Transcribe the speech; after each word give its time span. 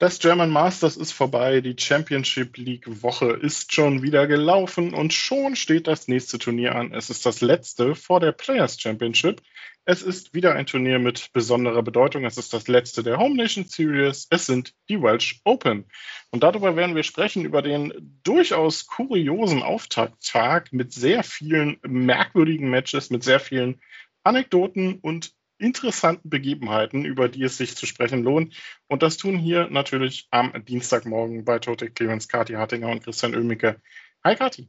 Das 0.00 0.20
German 0.20 0.50
Masters 0.50 0.96
ist 0.96 1.10
vorbei, 1.10 1.60
die 1.60 1.74
Championship 1.76 2.56
League 2.56 3.02
Woche 3.02 3.32
ist 3.32 3.74
schon 3.74 4.00
wieder 4.00 4.28
gelaufen 4.28 4.94
und 4.94 5.12
schon 5.12 5.56
steht 5.56 5.88
das 5.88 6.06
nächste 6.06 6.38
Turnier 6.38 6.76
an. 6.76 6.92
Es 6.92 7.10
ist 7.10 7.26
das 7.26 7.40
letzte 7.40 7.96
vor 7.96 8.20
der 8.20 8.30
Players 8.30 8.80
Championship. 8.80 9.42
Es 9.84 10.02
ist 10.02 10.34
wieder 10.34 10.54
ein 10.54 10.66
Turnier 10.66 11.00
mit 11.00 11.32
besonderer 11.32 11.82
Bedeutung. 11.82 12.24
Es 12.24 12.38
ist 12.38 12.54
das 12.54 12.68
letzte 12.68 13.02
der 13.02 13.18
Home 13.18 13.34
Nation 13.34 13.64
Series. 13.64 14.28
Es 14.30 14.46
sind 14.46 14.72
die 14.88 15.02
Welsh 15.02 15.40
Open. 15.42 15.86
Und 16.30 16.44
darüber 16.44 16.76
werden 16.76 16.94
wir 16.94 17.02
sprechen, 17.02 17.44
über 17.44 17.60
den 17.60 18.20
durchaus 18.22 18.86
kuriosen 18.86 19.64
Auftakttag 19.64 20.72
mit 20.72 20.92
sehr 20.92 21.24
vielen 21.24 21.78
merkwürdigen 21.82 22.70
Matches, 22.70 23.10
mit 23.10 23.24
sehr 23.24 23.40
vielen 23.40 23.80
Anekdoten 24.22 25.00
und 25.00 25.32
interessanten 25.58 26.30
Begebenheiten, 26.30 27.04
über 27.04 27.28
die 27.28 27.42
es 27.42 27.56
sich 27.56 27.76
zu 27.76 27.86
sprechen 27.86 28.22
lohnt. 28.22 28.54
Und 28.86 29.02
das 29.02 29.16
tun 29.16 29.36
hier 29.36 29.68
natürlich 29.70 30.28
am 30.30 30.52
Dienstagmorgen 30.64 31.44
bei 31.44 31.58
Totek 31.58 31.94
Clemens, 31.94 32.28
Kati 32.28 32.54
Hartinger 32.54 32.88
und 32.88 33.02
Christian 33.02 33.34
Oemicke. 33.34 33.80
Hi 34.24 34.36
Kati. 34.36 34.68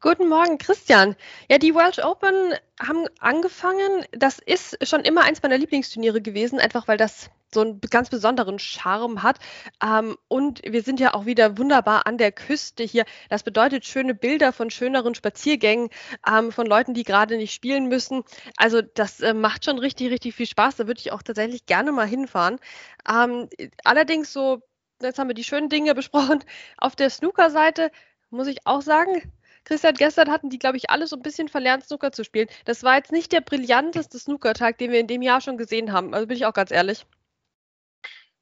Guten 0.00 0.28
Morgen, 0.28 0.58
Christian. 0.58 1.16
Ja, 1.50 1.58
die 1.58 1.74
Welsh 1.74 1.98
Open 1.98 2.54
haben 2.78 3.06
angefangen. 3.18 4.04
Das 4.12 4.38
ist 4.38 4.86
schon 4.86 5.00
immer 5.00 5.24
eins 5.24 5.42
meiner 5.42 5.56
Lieblingsturniere 5.56 6.20
gewesen, 6.20 6.60
einfach 6.60 6.86
weil 6.86 6.98
das 6.98 7.30
so 7.52 7.60
einen 7.60 7.80
ganz 7.80 8.10
besonderen 8.10 8.58
Charme 8.58 9.22
hat. 9.22 9.38
Ähm, 9.82 10.16
und 10.28 10.62
wir 10.64 10.82
sind 10.82 11.00
ja 11.00 11.14
auch 11.14 11.26
wieder 11.26 11.58
wunderbar 11.58 12.06
an 12.06 12.18
der 12.18 12.32
Küste 12.32 12.82
hier. 12.82 13.04
Das 13.28 13.42
bedeutet 13.42 13.84
schöne 13.84 14.14
Bilder 14.14 14.52
von 14.52 14.70
schöneren 14.70 15.14
Spaziergängen, 15.14 15.88
ähm, 16.26 16.52
von 16.52 16.66
Leuten, 16.66 16.94
die 16.94 17.04
gerade 17.04 17.36
nicht 17.36 17.54
spielen 17.54 17.88
müssen. 17.88 18.22
Also 18.56 18.82
das 18.82 19.20
äh, 19.20 19.34
macht 19.34 19.64
schon 19.64 19.78
richtig, 19.78 20.10
richtig 20.10 20.34
viel 20.34 20.46
Spaß. 20.46 20.76
Da 20.76 20.86
würde 20.86 21.00
ich 21.00 21.12
auch 21.12 21.22
tatsächlich 21.22 21.66
gerne 21.66 21.92
mal 21.92 22.06
hinfahren. 22.06 22.58
Ähm, 23.08 23.48
allerdings 23.84 24.32
so, 24.32 24.60
jetzt 25.00 25.18
haben 25.18 25.28
wir 25.28 25.34
die 25.34 25.44
schönen 25.44 25.68
Dinge 25.68 25.94
besprochen. 25.94 26.44
Auf 26.78 26.96
der 26.96 27.10
Snooker-Seite 27.10 27.90
muss 28.30 28.48
ich 28.48 28.66
auch 28.66 28.82
sagen, 28.82 29.32
Christian, 29.64 29.94
gestern 29.94 30.30
hatten 30.30 30.48
die, 30.48 30.58
glaube 30.60 30.76
ich, 30.76 30.90
alle 30.90 31.08
so 31.08 31.16
ein 31.16 31.22
bisschen 31.22 31.48
verlernt, 31.48 31.84
Snooker 31.84 32.12
zu 32.12 32.22
spielen. 32.22 32.48
Das 32.64 32.84
war 32.84 32.96
jetzt 32.96 33.10
nicht 33.10 33.32
der 33.32 33.40
brillanteste 33.40 34.18
Snooker-Tag, 34.18 34.78
den 34.78 34.92
wir 34.92 35.00
in 35.00 35.08
dem 35.08 35.22
Jahr 35.22 35.40
schon 35.40 35.58
gesehen 35.58 35.92
haben. 35.92 36.14
Also 36.14 36.26
bin 36.28 36.36
ich 36.36 36.46
auch 36.46 36.52
ganz 36.52 36.70
ehrlich. 36.70 37.04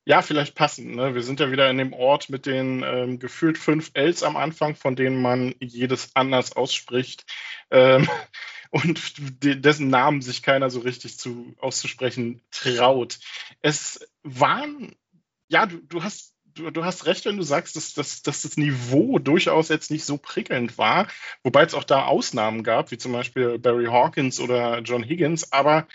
Ja, 0.06 0.20
vielleicht 0.20 0.54
passend. 0.54 0.94
Ne? 0.94 1.14
Wir 1.14 1.22
sind 1.22 1.40
ja 1.40 1.50
wieder 1.50 1.70
in 1.70 1.78
dem 1.78 1.94
Ort 1.94 2.28
mit 2.28 2.44
den 2.44 2.82
ähm, 2.82 3.18
gefühlt 3.18 3.56
fünf 3.56 3.90
Ls 3.94 4.22
am 4.22 4.36
Anfang, 4.36 4.76
von 4.76 4.96
denen 4.96 5.22
man 5.22 5.54
jedes 5.60 6.14
anders 6.14 6.52
ausspricht. 6.52 7.24
Ähm, 7.70 8.08
und 8.70 9.14
dessen 9.42 9.88
Namen 9.88 10.20
sich 10.20 10.42
keiner 10.42 10.68
so 10.68 10.80
richtig 10.80 11.18
zu, 11.18 11.54
auszusprechen 11.58 12.42
traut. 12.50 13.18
Es 13.62 14.00
waren, 14.22 14.94
ja, 15.48 15.66
du, 15.66 15.78
du 15.78 16.02
hast 16.02 16.34
du, 16.54 16.70
du 16.70 16.84
hast 16.84 17.06
recht, 17.06 17.24
wenn 17.24 17.36
du 17.36 17.42
sagst, 17.42 17.76
dass, 17.76 17.94
dass, 17.94 18.22
dass 18.22 18.42
das 18.42 18.56
Niveau 18.56 19.18
durchaus 19.18 19.68
jetzt 19.68 19.90
nicht 19.90 20.04
so 20.04 20.18
prickelnd 20.18 20.78
war, 20.78 21.08
wobei 21.42 21.64
es 21.64 21.74
auch 21.74 21.84
da 21.84 22.04
Ausnahmen 22.04 22.62
gab, 22.62 22.90
wie 22.90 22.98
zum 22.98 23.12
Beispiel 23.12 23.58
Barry 23.58 23.86
Hawkins 23.86 24.40
oder 24.40 24.80
John 24.80 25.02
Higgins, 25.02 25.52
aber 25.52 25.86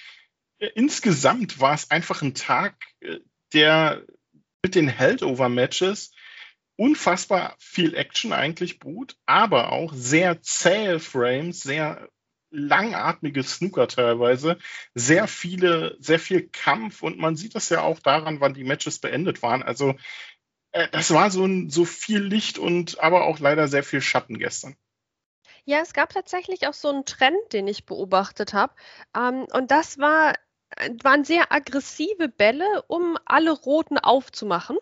äh, 0.60 0.70
insgesamt 0.76 1.60
war 1.60 1.74
es 1.74 1.92
einfach 1.92 2.22
ein 2.22 2.34
Tag, 2.34 2.76
äh, 3.02 3.20
der 3.54 4.04
mit 4.64 4.76
den 4.76 4.88
Heldover-Matches 4.88 6.12
unfassbar 6.76 7.56
viel 7.60 7.94
Action 7.96 8.32
eigentlich 8.32 8.80
bot, 8.80 9.18
aber 9.26 9.72
auch 9.72 9.94
sehr 9.94 10.42
zähe 10.42 11.00
Frames, 11.00 11.62
sehr 11.62 12.10
langatmige 12.52 13.44
Snooker 13.44 13.88
teilweise, 13.88 14.58
sehr 14.96 15.28
viele, 15.28 15.96
sehr 16.00 16.20
viel 16.20 16.48
Kampf 16.50 17.04
und 17.04 17.20
man 17.20 17.36
sieht 17.36 17.56
das 17.56 17.70
ja 17.70 17.82
auch 17.82 18.00
daran, 18.00 18.40
wann 18.40 18.54
die 18.54 18.64
Matches 18.64 19.00
beendet 19.00 19.42
waren. 19.42 19.62
Also 19.62 19.96
äh, 20.72 20.88
das 20.92 21.14
war 21.14 21.32
so, 21.32 21.46
ein, 21.46 21.70
so 21.70 21.86
viel 21.86 22.22
Licht 22.22 22.58
und 22.58 23.00
aber 23.00 23.26
auch 23.26 23.40
leider 23.40 23.68
sehr 23.68 23.84
viel 23.84 24.02
Schatten 24.02 24.40
gestern. 24.40 24.76
Ja, 25.66 25.82
es 25.82 25.94
gab 25.94 26.10
tatsächlich 26.10 26.68
auch 26.68 26.74
so 26.74 26.90
einen 26.90 27.06
Trend, 27.06 27.54
den 27.54 27.68
ich 27.68 27.86
beobachtet 27.86 28.54
habe. 28.54 28.74
Ähm, 29.16 29.46
und 29.52 29.70
das 29.70 30.00
war, 30.00 30.34
waren 31.04 31.24
sehr 31.24 31.52
aggressive 31.52 32.30
Bälle, 32.30 32.84
um 32.88 33.18
alle 33.26 33.52
Roten 33.52 33.98
aufzumachen. 33.98 34.78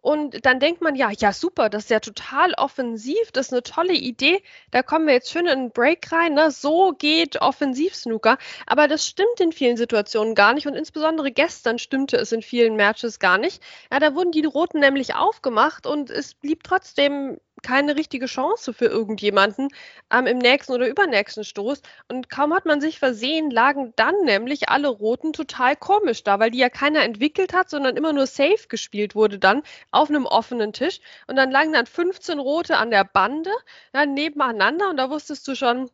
Und 0.00 0.46
dann 0.46 0.60
denkt 0.60 0.80
man, 0.80 0.94
ja, 0.94 1.10
ja, 1.10 1.32
super, 1.32 1.68
das 1.68 1.84
ist 1.84 1.90
ja 1.90 1.98
total 1.98 2.54
offensiv, 2.54 3.32
das 3.32 3.46
ist 3.46 3.52
eine 3.52 3.62
tolle 3.64 3.94
Idee. 3.94 4.42
Da 4.70 4.82
kommen 4.82 5.06
wir 5.06 5.14
jetzt 5.14 5.30
schön 5.30 5.46
in 5.46 5.52
einen 5.52 5.70
Break 5.72 6.12
rein. 6.12 6.34
Ne? 6.34 6.52
So 6.52 6.92
geht 6.92 7.40
Offensiv-Snooker. 7.42 8.38
Aber 8.66 8.86
das 8.86 9.06
stimmt 9.06 9.40
in 9.40 9.50
vielen 9.50 9.76
Situationen 9.76 10.36
gar 10.36 10.54
nicht. 10.54 10.68
Und 10.68 10.74
insbesondere 10.76 11.32
gestern 11.32 11.78
stimmte 11.78 12.16
es 12.16 12.30
in 12.30 12.42
vielen 12.42 12.76
Matches 12.76 13.18
gar 13.18 13.38
nicht. 13.38 13.60
Ja, 13.92 13.98
da 13.98 14.14
wurden 14.14 14.30
die 14.30 14.44
Roten 14.44 14.78
nämlich 14.78 15.16
aufgemacht 15.16 15.86
und 15.86 16.10
es 16.10 16.34
blieb 16.34 16.62
trotzdem 16.62 17.38
keine 17.62 17.96
richtige 17.96 18.26
Chance 18.26 18.72
für 18.72 18.86
irgendjemanden 18.86 19.68
ähm, 20.12 20.26
im 20.26 20.38
nächsten 20.38 20.72
oder 20.72 20.88
übernächsten 20.88 21.44
Stoß. 21.44 21.82
Und 22.08 22.30
kaum 22.30 22.54
hat 22.54 22.66
man 22.66 22.80
sich 22.80 22.98
versehen, 22.98 23.50
lagen 23.50 23.92
dann 23.96 24.14
nämlich 24.24 24.68
alle 24.68 24.88
Roten 24.88 25.32
total 25.32 25.76
komisch 25.76 26.24
da, 26.24 26.38
weil 26.38 26.50
die 26.50 26.58
ja 26.58 26.70
keiner 26.70 27.02
entwickelt 27.02 27.52
hat, 27.52 27.70
sondern 27.70 27.96
immer 27.96 28.12
nur 28.12 28.26
safe 28.26 28.68
gespielt 28.68 29.14
wurde 29.14 29.38
dann 29.38 29.62
auf 29.90 30.08
einem 30.08 30.26
offenen 30.26 30.72
Tisch. 30.72 31.00
Und 31.26 31.36
dann 31.36 31.50
lagen 31.50 31.72
dann 31.72 31.86
15 31.86 32.38
Rote 32.38 32.76
an 32.76 32.90
der 32.90 33.04
Bande 33.04 33.50
ja, 33.94 34.06
nebeneinander 34.06 34.90
und 34.90 34.96
da 34.96 35.10
wusstest 35.10 35.46
du 35.48 35.54
schon, 35.54 35.90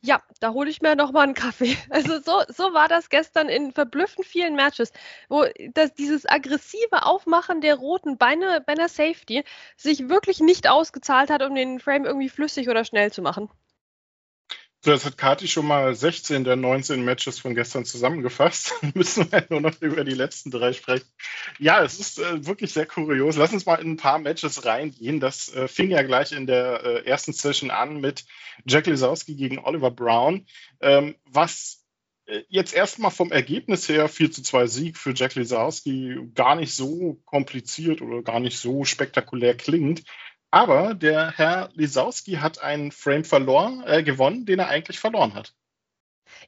ja, 0.00 0.22
da 0.40 0.52
hole 0.52 0.70
ich 0.70 0.80
mir 0.80 0.94
noch 0.96 1.12
mal 1.12 1.22
einen 1.22 1.34
Kaffee. 1.34 1.76
Also 1.90 2.20
so, 2.20 2.42
so 2.48 2.72
war 2.74 2.88
das 2.88 3.08
gestern 3.10 3.48
in 3.48 3.72
verblüffend 3.72 4.26
vielen 4.26 4.54
Matches, 4.54 4.92
wo 5.28 5.44
das, 5.74 5.94
dieses 5.94 6.26
aggressive 6.26 7.04
Aufmachen 7.04 7.60
der 7.60 7.76
roten 7.76 8.16
Beine 8.18 8.62
bei 8.64 8.72
einer 8.74 8.88
Safety 8.88 9.44
sich 9.76 10.08
wirklich 10.08 10.40
nicht 10.40 10.68
ausgezahlt 10.68 11.30
hat, 11.30 11.42
um 11.42 11.54
den 11.54 11.80
Frame 11.80 12.04
irgendwie 12.04 12.28
flüssig 12.28 12.68
oder 12.68 12.84
schnell 12.84 13.12
zu 13.12 13.22
machen. 13.22 13.50
So, 14.80 14.92
jetzt 14.92 15.04
hat 15.04 15.18
Kati 15.18 15.48
schon 15.48 15.66
mal 15.66 15.92
16 15.92 16.44
der 16.44 16.54
19 16.54 17.04
Matches 17.04 17.40
von 17.40 17.56
gestern 17.56 17.84
zusammengefasst. 17.84 18.74
Dann 18.80 18.92
müssen 18.94 19.30
wir 19.32 19.44
nur 19.50 19.60
noch 19.60 19.80
über 19.80 20.04
die 20.04 20.14
letzten 20.14 20.52
drei 20.52 20.72
sprechen. 20.72 21.08
Ja, 21.58 21.82
es 21.82 21.98
ist 21.98 22.20
äh, 22.20 22.46
wirklich 22.46 22.72
sehr 22.72 22.86
kurios. 22.86 23.36
Lass 23.36 23.52
uns 23.52 23.66
mal 23.66 23.76
in 23.76 23.92
ein 23.92 23.96
paar 23.96 24.20
Matches 24.20 24.64
reingehen. 24.64 25.18
Das 25.18 25.52
äh, 25.52 25.66
fing 25.66 25.90
ja 25.90 26.02
gleich 26.02 26.30
in 26.30 26.46
der 26.46 26.84
äh, 26.84 27.04
ersten 27.06 27.32
Session 27.32 27.72
an 27.72 28.00
mit 28.00 28.24
Jack 28.66 28.86
Lisowski 28.86 29.34
gegen 29.34 29.58
Oliver 29.58 29.90
Brown, 29.90 30.46
ähm, 30.80 31.16
was 31.24 31.84
äh, 32.26 32.42
jetzt 32.48 32.72
erstmal 32.72 33.10
vom 33.10 33.32
Ergebnis 33.32 33.88
her 33.88 34.08
4 34.08 34.30
zu 34.30 34.42
2 34.42 34.68
Sieg 34.68 34.96
für 34.96 35.12
Jack 35.12 35.34
Lisowski 35.34 36.30
gar 36.34 36.54
nicht 36.54 36.72
so 36.72 37.20
kompliziert 37.24 38.00
oder 38.00 38.22
gar 38.22 38.38
nicht 38.38 38.58
so 38.58 38.84
spektakulär 38.84 39.56
klingt. 39.56 40.04
Aber 40.50 40.94
der 40.94 41.32
Herr 41.32 41.70
Lisowski 41.74 42.34
hat 42.34 42.62
einen 42.62 42.90
Frame 42.90 43.24
verloren, 43.24 43.82
äh, 43.86 44.02
gewonnen, 44.02 44.46
den 44.46 44.58
er 44.58 44.68
eigentlich 44.68 44.98
verloren 44.98 45.34
hat. 45.34 45.54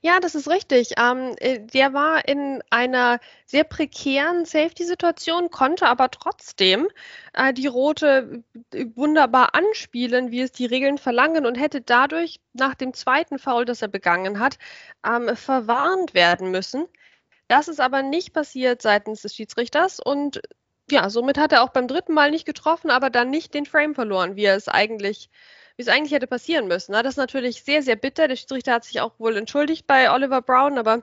Ja, 0.02 0.20
das 0.20 0.34
ist 0.34 0.48
richtig. 0.48 0.92
Ähm, 0.98 1.34
äh, 1.38 1.60
der 1.60 1.92
war 1.92 2.26
in 2.28 2.62
einer 2.70 3.18
sehr 3.46 3.64
prekären 3.64 4.44
Safety-Situation, 4.44 5.50
konnte 5.50 5.86
aber 5.86 6.10
trotzdem 6.10 6.88
äh, 7.34 7.52
die 7.52 7.66
Rote 7.66 8.42
äh, 8.72 8.86
wunderbar 8.94 9.54
anspielen, 9.54 10.30
wie 10.30 10.40
es 10.42 10.52
die 10.52 10.66
Regeln 10.66 10.98
verlangen 10.98 11.46
und 11.46 11.56
hätte 11.56 11.80
dadurch 11.80 12.40
nach 12.52 12.74
dem 12.74 12.94
zweiten 12.94 13.38
Foul, 13.38 13.64
das 13.64 13.82
er 13.82 13.88
begangen 13.88 14.38
hat, 14.38 14.58
ähm, 15.06 15.36
verwarnt 15.36 16.14
werden 16.14 16.50
müssen. 16.50 16.86
Das 17.48 17.68
ist 17.68 17.80
aber 17.80 18.02
nicht 18.02 18.32
passiert 18.32 18.80
seitens 18.82 19.22
des 19.22 19.34
Schiedsrichters 19.34 19.98
und 20.00 20.40
ja, 20.92 21.10
somit 21.10 21.38
hat 21.38 21.52
er 21.52 21.62
auch 21.62 21.70
beim 21.70 21.88
dritten 21.88 22.14
Mal 22.14 22.30
nicht 22.30 22.46
getroffen, 22.46 22.90
aber 22.90 23.10
dann 23.10 23.30
nicht 23.30 23.54
den 23.54 23.66
Frame 23.66 23.94
verloren, 23.94 24.36
wie 24.36 24.44
er 24.44 24.56
es 24.56 24.68
eigentlich, 24.68 25.30
wie 25.76 25.82
es 25.82 25.88
eigentlich 25.88 26.12
hätte 26.12 26.26
passieren 26.26 26.68
müssen. 26.68 26.92
Das 26.92 27.04
ist 27.06 27.16
natürlich 27.16 27.62
sehr, 27.62 27.82
sehr 27.82 27.96
bitter. 27.96 28.28
Der 28.28 28.36
Schiedsrichter 28.36 28.74
hat 28.74 28.84
sich 28.84 29.00
auch 29.00 29.12
wohl 29.18 29.36
entschuldigt 29.36 29.86
bei 29.86 30.12
Oliver 30.12 30.42
Brown, 30.42 30.78
aber 30.78 31.02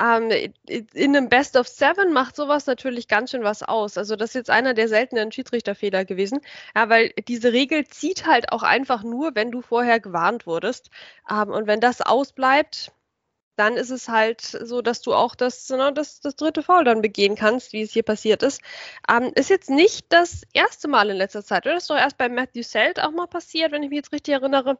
ähm, 0.00 0.30
in 0.68 1.16
einem 1.16 1.28
Best 1.28 1.56
of 1.56 1.68
Seven 1.68 2.12
macht 2.12 2.36
sowas 2.36 2.66
natürlich 2.66 3.08
ganz 3.08 3.30
schön 3.30 3.42
was 3.42 3.62
aus. 3.62 3.98
Also 3.98 4.16
das 4.16 4.30
ist 4.30 4.34
jetzt 4.34 4.50
einer 4.50 4.74
der 4.74 4.88
seltenen 4.88 5.32
Schiedsrichterfehler 5.32 6.04
gewesen, 6.04 6.40
ja, 6.76 6.88
weil 6.88 7.12
diese 7.28 7.52
Regel 7.52 7.86
zieht 7.86 8.26
halt 8.26 8.52
auch 8.52 8.62
einfach 8.62 9.02
nur, 9.02 9.34
wenn 9.34 9.50
du 9.50 9.62
vorher 9.62 10.00
gewarnt 10.00 10.46
wurdest. 10.46 10.90
Ähm, 11.30 11.50
und 11.50 11.66
wenn 11.66 11.80
das 11.80 12.00
ausbleibt, 12.00 12.92
dann 13.62 13.76
ist 13.76 13.90
es 13.90 14.08
halt 14.08 14.40
so, 14.40 14.82
dass 14.82 15.02
du 15.02 15.14
auch 15.14 15.36
das, 15.36 15.68
ne, 15.70 15.92
das, 15.92 16.20
das 16.20 16.34
dritte 16.34 16.64
Foul 16.64 16.82
dann 16.84 17.00
begehen 17.00 17.36
kannst, 17.36 17.72
wie 17.72 17.82
es 17.82 17.92
hier 17.92 18.02
passiert 18.02 18.42
ist. 18.42 18.60
Ähm, 19.08 19.30
ist 19.36 19.50
jetzt 19.50 19.70
nicht 19.70 20.06
das 20.08 20.42
erste 20.52 20.88
Mal 20.88 21.10
in 21.10 21.16
letzter 21.16 21.44
Zeit, 21.44 21.64
oder? 21.64 21.74
Das 21.74 21.84
ist 21.84 21.90
doch 21.90 21.96
erst 21.96 22.18
bei 22.18 22.28
Matthew 22.28 22.64
Selt 22.64 22.98
auch 23.00 23.12
mal 23.12 23.28
passiert, 23.28 23.70
wenn 23.70 23.84
ich 23.84 23.90
mich 23.90 23.98
jetzt 23.98 24.12
richtig 24.12 24.34
erinnere. 24.34 24.78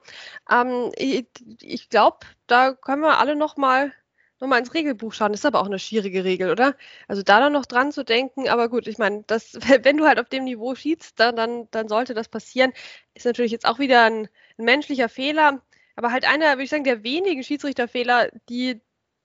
Ähm, 0.51 0.91
ich, 0.97 1.27
ich 1.61 1.89
glaube, 1.91 2.19
da 2.49 2.73
können 2.73 3.03
wir 3.03 3.19
alle 3.19 3.37
noch 3.37 3.57
mal 3.57 3.93
noch 4.41 4.49
mal 4.49 4.59
ins 4.59 4.75
Regelbuch 4.75 5.13
schauen. 5.13 5.31
Das 5.31 5.43
ist 5.43 5.47
aber 5.47 5.61
auch 5.61 5.67
eine 5.67 5.79
schwierige 5.79 6.25
Regel, 6.25 6.51
oder? 6.51 6.75
Also 7.07 7.23
da 7.23 7.39
dann 7.39 7.53
noch 7.53 7.67
dran 7.67 7.93
zu 7.93 8.05
denken, 8.05 8.49
aber 8.49 8.69
gut, 8.69 8.89
ich 8.89 8.99
meine, 8.99 9.25
wenn 9.29 9.97
du 9.97 10.07
halt 10.09 10.19
auf 10.19 10.29
dem 10.29 10.43
Niveau 10.43 10.75
schießt, 10.75 11.21
dann, 11.21 11.37
dann, 11.37 11.69
dann 11.71 11.89
sollte 11.89 12.15
das 12.15 12.29
passieren. 12.29 12.73
Ist 13.15 13.27
natürlich 13.27 13.53
jetzt 13.53 13.67
auch 13.67 13.79
wieder 13.79 14.03
ein, 14.05 14.29
ein 14.59 14.65
menschlicher 14.65 15.09
Fehler 15.09 15.63
aber 15.97 16.13
halt 16.13 16.25
einer, 16.25 16.53
würde 16.53 16.65
ich 16.65 16.71
sagen, 16.71 16.85
der 16.85 17.03
wenigen 17.03 17.43
Schiedsrichterfehler, 17.43 18.31
die 18.49 18.81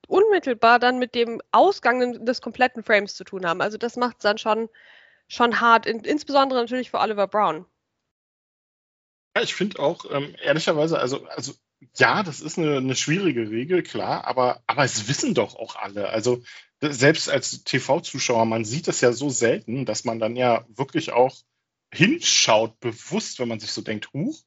unmittelbar 0.08 0.80
dann 0.80 1.00
mit 1.00 1.16
dem 1.16 1.42
Ausgang 1.52 2.26
des 2.26 2.42
kompletten 2.42 2.84
Frames 2.84 3.16
zu 3.16 3.24
tun 3.24 3.46
haben. 3.46 3.62
Also 3.62 3.78
das 3.78 3.98
macht 3.98 4.18
es 4.18 4.24
dann 4.24 4.38
schon, 4.38 4.70
schon 5.28 5.60
hart, 5.60 5.86
in, 5.86 6.00
insbesondere 6.00 6.60
natürlich 6.60 6.92
für 6.92 7.00
Oliver 7.00 7.28
Brown. 7.28 7.66
Ja, 9.36 9.44
ich 9.44 9.54
finde 9.54 9.80
auch, 9.80 10.06
ähm, 10.10 10.36
ehrlicherweise, 10.42 10.98
also, 11.00 11.26
also 11.28 11.54
ja, 11.96 12.24
das 12.24 12.42
ist 12.42 12.58
eine, 12.58 12.78
eine, 12.78 12.96
schwierige 12.96 13.52
Regel, 13.52 13.84
klar, 13.84 14.26
aber, 14.26 14.64
aber 14.66 14.84
es 14.84 15.08
wissen 15.08 15.34
doch 15.34 15.56
auch 15.56 15.76
alle. 15.76 16.10
Also 16.10 16.42
selbst 16.82 17.30
als 17.30 17.64
TV-Zuschauer, 17.64 18.46
man 18.46 18.66
sieht 18.66 18.88
es 18.88 19.02
ja 19.02 19.12
so 19.12 19.30
selten, 19.30 19.86
dass 19.86 20.06
man 20.06 20.20
dann 20.20 20.36
ja 20.36 20.66
wirklich 20.70 21.12
auch 21.12 21.36
hinschaut, 21.94 22.80
bewusst, 22.80 23.40
wenn 23.40 23.48
man 23.48 23.60
sich 23.60 23.72
so 23.72 23.82
denkt, 23.82 24.12
huch, 24.14 24.44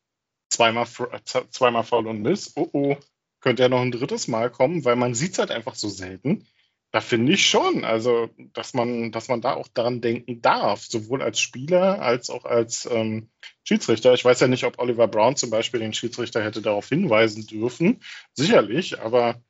zweimal, 0.51 0.87
zweimal 1.25 1.85
Foul 1.85 2.09
und 2.09 2.23
Miss, 2.23 2.53
oh 2.57 2.69
oh, 2.73 2.97
könnte 3.41 3.63
ja 3.63 3.69
noch 3.69 3.81
ein 3.81 3.93
drittes 3.93 4.29
Mal 4.29 4.51
kommen, 4.51 4.85
weil 4.85 4.97
man 4.97 5.15
sieht 5.15 5.33
es 5.33 5.39
halt 5.39 5.51
einfach 5.51 5.75
so 5.75 5.89
selten. 5.89 6.47
Da 6.93 7.01
finde 7.01 7.33
ich 7.33 7.47
schon, 7.47 7.85
also 7.85 8.31
dass 8.53 8.75
man, 8.75 9.13
dass 9.13 9.29
man 9.29 9.41
da 9.41 9.55
auch 9.55 9.69
daran 9.69 10.01
denken 10.01 10.43
darf, 10.43 10.83
sowohl 10.83 11.23
als 11.23 11.39
Spieler 11.39 12.03
als 12.03 12.31
auch 12.31 12.45
als 12.45 12.89
ähm, 12.91 13.31
Schiedsrichter. 13.63 14.13
Ich 14.13 14.25
weiß 14.25 14.41
ja 14.41 14.49
nicht, 14.49 14.65
ob 14.65 14.81
Oliver 14.81 15.07
Brown 15.07 15.37
zum 15.37 15.51
Beispiel 15.51 15.79
den 15.79 15.95
Schiedsrichter 15.95 16.43
hätte 16.43 16.63
darauf 16.63 16.89
hinweisen 16.89 17.47
dürfen. 17.47 18.01
Sicherlich, 18.35 19.01
aber 19.01 19.41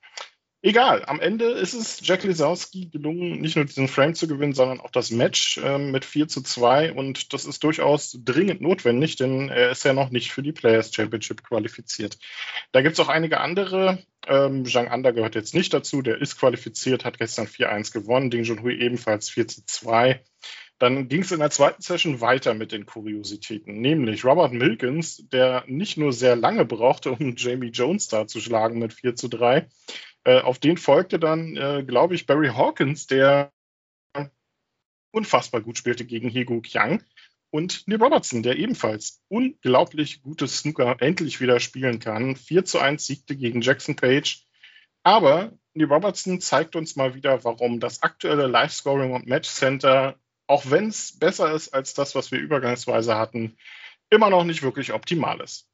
Egal, 0.62 1.06
am 1.06 1.20
Ende 1.20 1.46
ist 1.46 1.72
es 1.72 2.06
Jack 2.06 2.22
Lisowski 2.22 2.90
gelungen, 2.90 3.40
nicht 3.40 3.56
nur 3.56 3.64
diesen 3.64 3.88
Frame 3.88 4.14
zu 4.14 4.28
gewinnen, 4.28 4.52
sondern 4.52 4.78
auch 4.80 4.90
das 4.90 5.10
Match 5.10 5.56
äh, 5.56 5.78
mit 5.78 6.04
4 6.04 6.28
zu 6.28 6.42
2. 6.42 6.92
Und 6.92 7.32
das 7.32 7.46
ist 7.46 7.64
durchaus 7.64 8.18
dringend 8.22 8.60
notwendig, 8.60 9.16
denn 9.16 9.48
er 9.48 9.70
ist 9.70 9.86
ja 9.86 9.94
noch 9.94 10.10
nicht 10.10 10.32
für 10.32 10.42
die 10.42 10.52
Players 10.52 10.94
Championship 10.94 11.42
qualifiziert. 11.42 12.18
Da 12.72 12.82
gibt 12.82 12.92
es 12.92 13.00
auch 13.00 13.08
einige 13.08 13.40
andere. 13.40 14.04
Ähm, 14.26 14.66
Zhang 14.66 14.88
Anda 14.88 15.12
gehört 15.12 15.34
jetzt 15.34 15.54
nicht 15.54 15.72
dazu, 15.72 16.02
der 16.02 16.20
ist 16.20 16.38
qualifiziert, 16.38 17.06
hat 17.06 17.16
gestern 17.16 17.46
4-1 17.46 17.94
gewonnen. 17.94 18.30
Ding 18.30 18.44
Junhui 18.44 18.78
ebenfalls 18.78 19.30
4 19.30 19.48
zu 19.48 19.64
2. 19.64 20.22
Dann 20.78 21.08
ging 21.08 21.20
es 21.20 21.30
in 21.30 21.40
der 21.40 21.50
zweiten 21.50 21.82
Session 21.82 22.22
weiter 22.22 22.54
mit 22.54 22.72
den 22.72 22.86
Kuriositäten, 22.86 23.82
nämlich 23.82 24.24
Robert 24.24 24.54
Milkins, 24.54 25.22
der 25.28 25.62
nicht 25.66 25.98
nur 25.98 26.14
sehr 26.14 26.36
lange 26.36 26.64
brauchte, 26.64 27.12
um 27.12 27.34
Jamie 27.36 27.68
Jones 27.68 28.08
da 28.08 28.26
zu 28.26 28.40
schlagen 28.40 28.78
mit 28.78 28.94
4 28.94 29.14
zu 29.14 29.28
3, 29.28 29.68
äh, 30.24 30.40
auf 30.40 30.58
den 30.58 30.76
folgte 30.76 31.18
dann, 31.18 31.56
äh, 31.56 31.84
glaube 31.86 32.14
ich, 32.14 32.26
Barry 32.26 32.48
Hawkins, 32.48 33.06
der 33.06 33.52
unfassbar 35.12 35.60
gut 35.60 35.78
spielte 35.78 36.04
gegen 36.04 36.28
Hego 36.28 36.60
Kyang. 36.60 37.02
Und 37.52 37.88
Neil 37.88 38.00
Robertson, 38.00 38.44
der 38.44 38.56
ebenfalls 38.58 39.22
unglaublich 39.28 40.22
gutes 40.22 40.58
Snooker 40.58 40.96
endlich 41.00 41.40
wieder 41.40 41.58
spielen 41.58 41.98
kann. 41.98 42.36
4 42.36 42.64
zu 42.64 42.78
1 42.78 43.04
siegte 43.04 43.34
gegen 43.34 43.60
Jackson 43.60 43.96
Page. 43.96 44.46
Aber 45.02 45.52
Neil 45.74 45.92
Robertson 45.92 46.40
zeigt 46.40 46.76
uns 46.76 46.94
mal 46.94 47.14
wieder, 47.14 47.42
warum 47.42 47.80
das 47.80 48.02
aktuelle 48.02 48.46
Live-Scoring 48.46 49.12
und 49.12 49.26
Match 49.26 49.48
Center, 49.48 50.16
auch 50.46 50.70
wenn 50.70 50.88
es 50.88 51.18
besser 51.18 51.52
ist 51.52 51.74
als 51.74 51.94
das, 51.94 52.14
was 52.14 52.30
wir 52.30 52.38
übergangsweise 52.38 53.16
hatten, 53.16 53.56
immer 54.10 54.30
noch 54.30 54.44
nicht 54.44 54.62
wirklich 54.62 54.92
optimal 54.92 55.40
ist. 55.40 55.69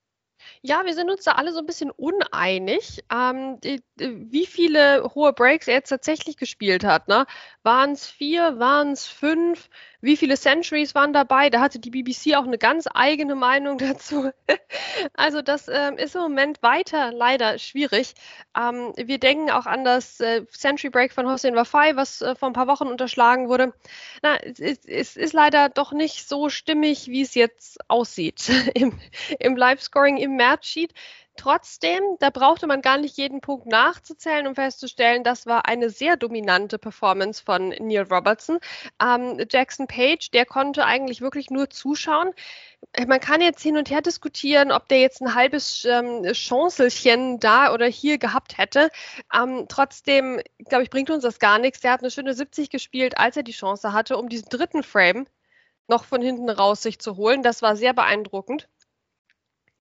Ja, 0.67 0.85
wir 0.85 0.95
sind 0.95 1.11
uns 1.11 1.23
da 1.23 1.33
alle 1.33 1.53
so 1.53 1.61
ein 1.61 1.67
bisschen 1.67 1.93
uneinig, 1.93 3.05
ähm, 3.13 3.61
die, 3.61 3.85
die, 4.01 4.33
wie 4.33 4.47
viele 4.47 5.05
hohe 5.15 5.33
Breaks 5.33 5.69
er 5.69 5.75
jetzt 5.75 5.91
tatsächlich 5.91 6.37
gespielt 6.37 6.83
hat. 6.83 7.07
Ne? 7.07 7.25
Waren 7.63 7.93
es 7.93 8.07
vier, 8.09 8.59
waren 8.59 8.91
es 8.91 9.07
fünf? 9.07 9.69
Wie 10.01 10.17
viele 10.17 10.37
Centuries 10.37 10.95
waren 10.95 11.13
dabei? 11.13 11.51
Da 11.51 11.61
hatte 11.61 11.79
die 11.79 11.91
BBC 11.91 12.37
auch 12.37 12.45
eine 12.45 12.59
ganz 12.59 12.87
eigene 12.93 13.35
Meinung 13.35 13.79
dazu. 13.79 14.31
also 15.15 15.43
das 15.43 15.69
ähm, 15.69 15.97
ist 15.97 16.15
im 16.15 16.23
Moment 16.23 16.63
weiter 16.63 17.13
leider 17.13 17.59
schwierig. 17.59 18.15
Ähm, 18.57 18.93
wir 18.97 19.19
denken 19.19 19.51
auch 19.51 19.67
an 19.67 19.85
das 19.85 20.21
äh, 20.21 20.47
Century 20.47 20.91
Break 20.91 21.13
von 21.13 21.29
Hossein 21.29 21.55
Wafai, 21.55 21.97
was 21.97 22.23
äh, 22.23 22.35
vor 22.35 22.49
ein 22.51 22.55
paar 22.55 22.69
Wochen 22.69 22.87
unterschlagen 22.87 23.49
wurde. 23.49 23.73
Na, 24.23 24.37
es, 24.37 24.59
es, 24.61 25.17
ist 25.17 25.33
leider 25.33 25.69
doch 25.69 25.93
nicht 25.93 26.29
so 26.29 26.49
stimmig, 26.49 27.09
wie 27.09 27.23
es 27.23 27.35
jetzt 27.35 27.79
aussieht 27.89 28.51
im, 28.75 28.99
im 29.39 29.57
Live-Scoring, 29.57 30.17
im 30.17 30.37
Match-Sheet. 30.37 30.93
Trotzdem, 31.37 32.03
da 32.19 32.31
brauchte 32.31 32.67
man 32.67 32.83
gar 32.83 32.99
nicht 32.99 33.17
jeden 33.17 33.41
Punkt 33.41 33.67
nachzuzählen, 33.67 34.47
um 34.47 34.55
festzustellen, 34.55 35.23
das 35.25 35.47
war 35.47 35.67
eine 35.67 35.91
sehr 35.91 36.17
dominante 36.17 36.79
Performance 36.79 37.43
von 37.45 37.69
Neil 37.69 38.03
Robertson. 38.11 38.59
Ähm, 39.03 39.39
Jackson 39.51 39.87
Page, 39.87 40.31
der 40.31 40.47
konnte 40.47 40.85
eigentlich 40.85 41.21
wirklich 41.21 41.51
nur 41.51 41.71
zuschauen. 41.71 42.33
Man 43.07 43.21
kann 43.21 43.41
jetzt 43.41 43.63
hin 43.63 43.77
und 43.77 43.91
her 43.91 44.03
diskutieren, 44.03 44.73
ob 44.73 44.89
der 44.89 45.01
jetzt 45.01 45.21
ein 45.21 45.35
halbes 45.35 45.85
ähm, 45.85 46.25
Chancelchen 46.33 47.39
da 47.41 47.73
oder 47.73 47.87
hier 47.87 48.19
gehabt 48.19 48.59
hätte. 48.59 48.91
Ähm, 49.35 49.67
trotzdem, 49.69 50.41
glaube 50.69 50.85
ich, 50.85 50.91
bringt 50.91 51.11
uns 51.11 51.23
das 51.23 51.39
gar 51.39 51.59
nichts. 51.59 51.81
Der 51.81 51.93
hat 51.93 52.01
eine 52.01 52.11
schöne 52.11 52.35
70 52.35 52.71
gespielt, 52.71 53.19
als 53.19 53.37
er 53.37 53.43
die 53.43 53.53
Chance 53.53 53.93
hatte, 53.93 54.17
um 54.17 54.29
diesen 54.29 54.49
dritten 54.49 54.83
Frame 54.83 55.27
noch 55.89 56.05
von 56.05 56.21
hinten 56.23 56.51
raus 56.51 56.83
sich 56.83 56.99
zu 56.99 57.17
holen. 57.17 57.43
Das 57.43 57.63
war 57.63 57.77
sehr 57.77 57.93
beeindruckend. 57.93 58.69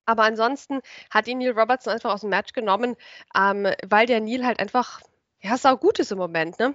Aber 0.05 0.23
ansonsten 0.23 0.81
hat 1.09 1.27
ihn 1.27 1.39
Neil 1.39 1.57
Robertson 1.57 1.93
einfach 1.93 2.13
aus 2.13 2.21
dem 2.21 2.29
Match 2.29 2.53
genommen, 2.53 2.95
ähm, 3.35 3.67
weil 3.87 4.05
der 4.05 4.21
Neil 4.21 4.45
halt 4.45 4.59
einfach 4.59 5.01
ja, 5.45 5.57
sau 5.57 5.77
gut 5.77 5.99
ist 5.99 6.11
im 6.11 6.17
Moment. 6.17 6.57
Ne? 6.57 6.73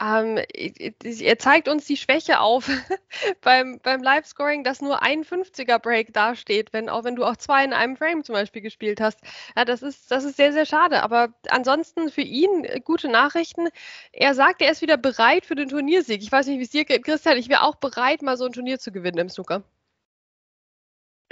Ähm, 0.00 0.38
er 0.40 1.38
zeigt 1.38 1.68
uns 1.68 1.84
die 1.84 1.98
Schwäche 1.98 2.40
auf 2.40 2.70
beim, 3.42 3.78
beim 3.82 4.02
Live-Scoring, 4.02 4.64
dass 4.64 4.80
nur 4.80 5.02
ein 5.02 5.22
50er-Break 5.22 6.14
dasteht, 6.14 6.72
wenn, 6.72 6.88
auch 6.88 7.04
wenn 7.04 7.16
du 7.16 7.24
auch 7.24 7.36
zwei 7.36 7.62
in 7.64 7.74
einem 7.74 7.96
Frame 7.96 8.24
zum 8.24 8.32
Beispiel 8.32 8.62
gespielt 8.62 9.02
hast. 9.02 9.20
Ja, 9.54 9.66
das 9.66 9.82
ist, 9.82 10.10
das 10.10 10.24
ist 10.24 10.36
sehr, 10.36 10.52
sehr 10.54 10.64
schade. 10.64 11.02
Aber 11.02 11.28
ansonsten 11.50 12.10
für 12.10 12.22
ihn 12.22 12.64
äh, 12.64 12.80
gute 12.80 13.08
Nachrichten. 13.08 13.68
Er 14.12 14.34
sagt, 14.34 14.62
er 14.62 14.70
ist 14.70 14.80
wieder 14.82 14.96
bereit 14.96 15.44
für 15.44 15.54
den 15.54 15.68
Turniersieg. 15.68 16.22
Ich 16.22 16.32
weiß 16.32 16.46
nicht, 16.46 16.58
wie 16.58 16.64
es 16.64 16.70
dir 16.70 16.86
geht, 16.86 17.04
Christian. 17.04 17.36
Ich 17.36 17.50
wäre 17.50 17.62
auch 17.62 17.76
bereit, 17.76 18.22
mal 18.22 18.38
so 18.38 18.46
ein 18.46 18.52
Turnier 18.52 18.78
zu 18.78 18.92
gewinnen 18.92 19.18
im 19.18 19.28
Snooker. 19.28 19.62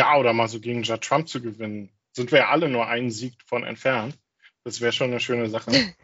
Ja, 0.05 0.19
oder 0.19 0.35
mal 0.35 0.49
so 0.49 0.61
gegen 0.61 0.83
Judd 0.83 1.01
Trump 1.01 1.29
zu 1.29 1.41
gewinnen. 1.41 1.89
Sind 2.13 2.31
wir 2.31 2.41
ja 2.41 2.49
alle 2.51 2.69
nur 2.69 2.87
einen 2.87 3.11
Sieg 3.11 3.37
von 3.47 3.65
entfernt. 3.65 4.19
Das 4.63 4.83
wäre 4.83 4.93
schon 4.93 5.11
eine 5.11 5.19
schöne 5.19 5.49
Sache. 5.49 5.71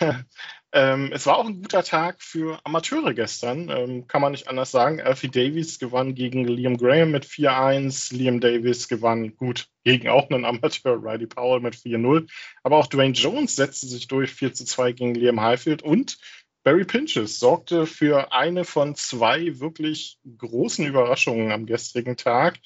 ähm, 0.72 1.10
es 1.12 1.26
war 1.26 1.36
auch 1.36 1.46
ein 1.46 1.60
guter 1.60 1.82
Tag 1.82 2.22
für 2.22 2.60
Amateure 2.62 3.14
gestern, 3.14 3.70
ähm, 3.70 4.06
kann 4.06 4.22
man 4.22 4.30
nicht 4.30 4.46
anders 4.46 4.70
sagen. 4.70 5.00
Alfie 5.00 5.30
Davies 5.30 5.80
gewann 5.80 6.14
gegen 6.14 6.46
Liam 6.46 6.76
Graham 6.76 7.10
mit 7.10 7.26
4-1. 7.26 8.14
Liam 8.14 8.38
Davis 8.38 8.86
gewann 8.86 9.36
gut 9.36 9.66
gegen 9.82 10.08
auch 10.08 10.30
einen 10.30 10.44
Amateur, 10.44 11.02
Riley 11.02 11.26
Powell 11.26 11.58
mit 11.58 11.74
4-0. 11.74 12.28
Aber 12.62 12.76
auch 12.76 12.86
Dwayne 12.86 13.14
Jones 13.14 13.56
setzte 13.56 13.88
sich 13.88 14.06
durch 14.06 14.30
4-2 14.30 14.92
gegen 14.92 15.14
Liam 15.16 15.40
Highfield 15.40 15.82
und 15.82 16.18
Barry 16.62 16.84
Pinches 16.84 17.40
sorgte 17.40 17.84
für 17.84 18.32
eine 18.32 18.64
von 18.64 18.94
zwei 18.94 19.58
wirklich 19.58 20.18
großen 20.38 20.86
Überraschungen 20.86 21.50
am 21.50 21.66
gestrigen 21.66 22.16
Tag 22.16 22.60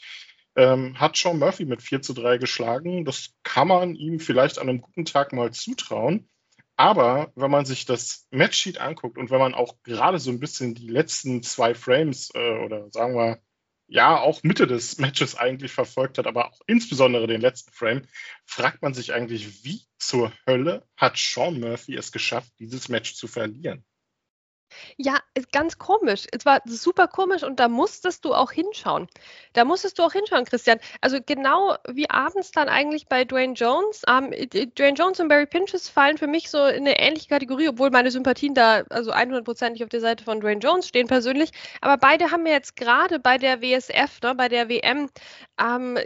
ähm, 0.57 0.99
hat 0.99 1.17
Sean 1.17 1.39
Murphy 1.39 1.65
mit 1.65 1.83
4 1.83 2.03
zu 2.03 2.13
3 2.13 2.39
geschlagen. 2.39 3.05
Das 3.05 3.35
kann 3.43 3.69
man 3.69 3.95
ihm 3.95 4.21
vielleicht 4.21 4.59
an 4.59 4.69
einem 4.69 4.81
guten 4.81 5.05
Tag 5.05 5.33
mal 5.33 5.53
zutrauen. 5.53 6.29
Aber 6.77 7.33
wenn 7.37 7.51
man 7.51 7.65
sich 7.65 7.85
das 7.85 8.27
Matchsheet 8.31 8.79
anguckt 8.79 9.19
und 9.19 9.31
wenn 9.31 9.39
man 9.39 9.55
auch 9.55 9.77
gerade 9.83 10.19
so 10.19 10.31
ein 10.31 10.41
bisschen 10.41 10.75
die 10.75 10.89
letzten 10.89 11.43
zwei 11.43 11.75
Frames 11.75 12.31
äh, 12.35 12.59
oder 12.65 12.91
sagen 12.91 13.15
wir 13.15 13.41
ja 13.89 14.19
auch 14.19 14.43
Mitte 14.43 14.67
des 14.67 14.99
Matches 14.99 15.37
eigentlich 15.37 15.73
verfolgt 15.73 16.17
hat, 16.17 16.27
aber 16.27 16.49
auch 16.49 16.61
insbesondere 16.67 17.27
den 17.27 17.43
letzten 17.43 17.73
Frame, 17.73 18.03
fragt 18.47 18.81
man 18.81 18.95
sich 18.95 19.13
eigentlich, 19.13 19.65
wie 19.65 19.83
zur 19.99 20.33
Hölle 20.47 20.87
hat 20.97 21.19
Sean 21.19 21.61
Murphy 21.61 21.95
es 21.95 22.11
geschafft, 22.11 22.53
dieses 22.59 22.89
Match 22.89 23.15
zu 23.15 23.29
verlieren? 23.29 23.85
Ja, 24.97 25.19
ist 25.35 25.53
ganz 25.53 25.79
komisch. 25.79 26.27
Es 26.33 26.45
war 26.45 26.61
super 26.67 27.09
komisch 27.09 27.43
und 27.43 27.61
da 27.61 27.69
musstest 27.69 28.25
du 28.25 28.35
auch 28.35 28.53
hinschauen. 28.53 29.09
Da 29.53 29.65
musstest 29.65 29.99
du 29.99 30.03
auch 30.03 30.13
hinschauen, 30.13 30.45
Christian. 30.45 30.79
Also 31.01 31.19
genau 31.25 31.77
wie 31.89 32.09
abends 32.11 32.51
dann 32.51 32.69
eigentlich 32.69 33.07
bei 33.09 33.25
Dwayne 33.25 33.55
Jones. 33.55 34.03
Ähm, 34.09 34.31
Dwayne 34.31 34.97
Jones 34.97 35.21
und 35.21 35.29
Barry 35.29 35.47
Pinches 35.47 35.89
fallen 35.89 36.19
für 36.19 36.27
mich 36.27 36.51
so 36.51 36.65
in 36.67 36.87
eine 36.87 36.99
ähnliche 36.99 37.29
Kategorie, 37.29 37.69
obwohl 37.69 37.91
meine 37.91 38.11
Sympathien 38.11 38.55
da 38.55 38.83
also 38.91 39.13
100%ig 39.13 39.83
auf 39.83 39.91
der 39.91 40.01
Seite 40.01 40.25
von 40.25 40.41
Dwayne 40.41 40.61
Jones 40.61 40.89
stehen 40.89 41.07
persönlich. 41.07 41.51
Aber 41.81 41.97
beide 41.99 42.31
haben 42.31 42.43
mir 42.45 42.53
jetzt 42.53 42.77
gerade 42.77 43.19
bei 43.19 43.39
der 43.39 43.61
WSF, 43.63 44.21
ne, 44.23 44.35
bei 44.35 44.49
der 44.49 44.69
WM, 44.69 45.09
ähm, 45.61 45.99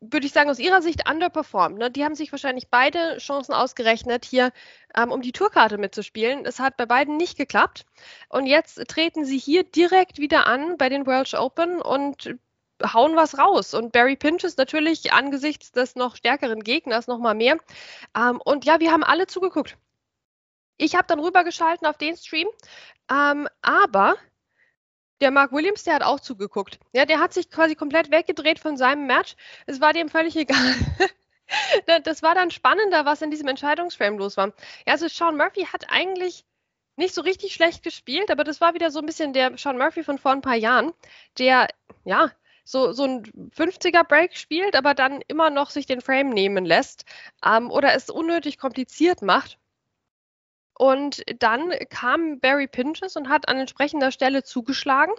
würde 0.00 0.26
ich 0.26 0.32
sagen, 0.32 0.50
aus 0.50 0.58
ihrer 0.58 0.82
Sicht 0.82 1.08
underperformed. 1.10 1.78
Ne? 1.78 1.90
Die 1.90 2.04
haben 2.04 2.14
sich 2.14 2.32
wahrscheinlich 2.32 2.68
beide 2.68 3.18
Chancen 3.18 3.52
ausgerechnet, 3.52 4.24
hier 4.24 4.52
ähm, 4.96 5.10
um 5.10 5.22
die 5.22 5.32
Tourkarte 5.32 5.78
mitzuspielen. 5.78 6.44
Es 6.44 6.60
hat 6.60 6.76
bei 6.76 6.86
beiden 6.86 7.16
nicht 7.16 7.36
geklappt. 7.36 7.84
Und 8.28 8.46
jetzt 8.46 8.76
treten 8.88 9.24
sie 9.24 9.38
hier 9.38 9.64
direkt 9.64 10.18
wieder 10.18 10.46
an 10.46 10.76
bei 10.76 10.88
den 10.88 11.06
Welsh 11.06 11.34
Open 11.34 11.82
und 11.82 12.36
hauen 12.82 13.16
was 13.16 13.38
raus. 13.38 13.74
Und 13.74 13.92
Barry 13.92 14.16
Pinch 14.16 14.44
ist 14.44 14.58
natürlich 14.58 15.12
angesichts 15.12 15.72
des 15.72 15.96
noch 15.96 16.16
stärkeren 16.16 16.62
Gegners 16.62 17.06
noch 17.08 17.18
mal 17.18 17.34
mehr. 17.34 17.58
Ähm, 18.16 18.40
und 18.44 18.64
ja, 18.64 18.80
wir 18.80 18.92
haben 18.92 19.04
alle 19.04 19.26
zugeguckt. 19.26 19.76
Ich 20.76 20.94
habe 20.94 21.06
dann 21.08 21.18
rübergeschalten 21.18 21.86
auf 21.86 21.98
den 21.98 22.16
Stream. 22.16 22.48
Ähm, 23.10 23.48
aber 23.62 24.16
der 25.20 25.30
Mark 25.30 25.52
Williams, 25.52 25.84
der 25.84 25.94
hat 25.94 26.02
auch 26.02 26.20
zugeguckt. 26.20 26.78
Ja, 26.92 27.04
der 27.04 27.20
hat 27.20 27.32
sich 27.32 27.50
quasi 27.50 27.74
komplett 27.74 28.10
weggedreht 28.10 28.58
von 28.58 28.76
seinem 28.76 29.06
Match. 29.06 29.36
Es 29.66 29.80
war 29.80 29.92
dem 29.92 30.08
völlig 30.08 30.36
egal. 30.36 30.74
das 32.04 32.22
war 32.22 32.34
dann 32.34 32.50
spannender, 32.50 33.04
was 33.04 33.22
in 33.22 33.30
diesem 33.30 33.48
Entscheidungsframe 33.48 34.18
los 34.18 34.36
war. 34.36 34.48
Ja, 34.86 34.92
also 34.92 35.08
Sean 35.08 35.36
Murphy 35.36 35.64
hat 35.64 35.86
eigentlich 35.90 36.44
nicht 36.96 37.14
so 37.14 37.22
richtig 37.22 37.54
schlecht 37.54 37.82
gespielt, 37.82 38.30
aber 38.30 38.44
das 38.44 38.60
war 38.60 38.74
wieder 38.74 38.90
so 38.90 38.98
ein 38.98 39.06
bisschen 39.06 39.32
der 39.32 39.56
Sean 39.56 39.78
Murphy 39.78 40.02
von 40.02 40.18
vor 40.18 40.32
ein 40.32 40.40
paar 40.42 40.56
Jahren, 40.56 40.92
der, 41.38 41.68
ja, 42.04 42.30
so, 42.64 42.92
so 42.92 43.04
ein 43.04 43.22
50er-Break 43.56 44.36
spielt, 44.36 44.76
aber 44.76 44.94
dann 44.94 45.22
immer 45.26 45.48
noch 45.48 45.70
sich 45.70 45.86
den 45.86 46.02
Frame 46.02 46.30
nehmen 46.30 46.66
lässt 46.66 47.04
ähm, 47.44 47.70
oder 47.70 47.94
es 47.94 48.10
unnötig 48.10 48.58
kompliziert 48.58 49.22
macht. 49.22 49.58
Und 50.78 51.22
dann 51.42 51.72
kam 51.90 52.38
Barry 52.38 52.68
Pinches 52.68 53.16
und 53.16 53.28
hat 53.28 53.48
an 53.48 53.58
entsprechender 53.58 54.12
Stelle 54.12 54.44
zugeschlagen, 54.44 55.12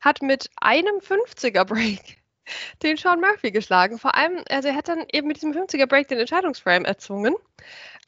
hat 0.00 0.22
mit 0.22 0.48
einem 0.56 0.96
50er-Break 0.96 2.16
den 2.82 2.96
Sean 2.96 3.20
Murphy 3.20 3.50
geschlagen. 3.50 3.98
Vor 3.98 4.14
allem, 4.14 4.42
also 4.48 4.68
er 4.68 4.74
hat 4.74 4.88
dann 4.88 5.04
eben 5.12 5.28
mit 5.28 5.36
diesem 5.36 5.52
50er 5.52 5.86
Break 5.86 6.08
den 6.08 6.18
Entscheidungsframe 6.18 6.86
erzwungen. 6.86 7.34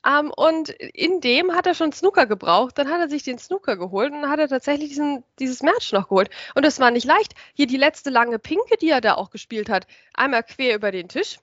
Ähm, 0.07 0.33
und 0.35 0.71
in 0.71 1.21
dem 1.21 1.53
hat 1.55 1.67
er 1.67 1.75
schon 1.75 1.93
Snooker 1.93 2.25
gebraucht. 2.27 2.79
Dann 2.79 2.89
hat 2.89 3.01
er 3.01 3.11
sich 3.11 3.23
den 3.25 3.39
Snooker 3.39 3.77
geholt 3.77 4.13
und 4.13 4.23
dann 4.23 4.31
hat 4.31 4.41
er 4.41 4.49
tatsächlich 4.49 4.89
diesen, 4.89 5.23
dieses 5.39 5.63
Match 5.63 5.93
noch 5.93 6.09
geholt. 6.09 6.31
Und 6.55 6.65
das 6.65 6.81
war 6.81 6.91
nicht 6.91 7.05
leicht. 7.05 7.35
Hier 7.55 7.67
die 7.67 7.77
letzte 7.77 8.09
lange 8.09 8.39
Pinke, 8.39 8.79
die 8.81 8.89
er 8.89 9.03
da 9.03 9.15
auch 9.15 9.29
gespielt 9.29 9.69
hat, 9.69 9.87
einmal 10.15 10.43
quer 10.45 10.77
über 10.77 10.93
den 10.93 11.09
Tisch. 11.09 11.39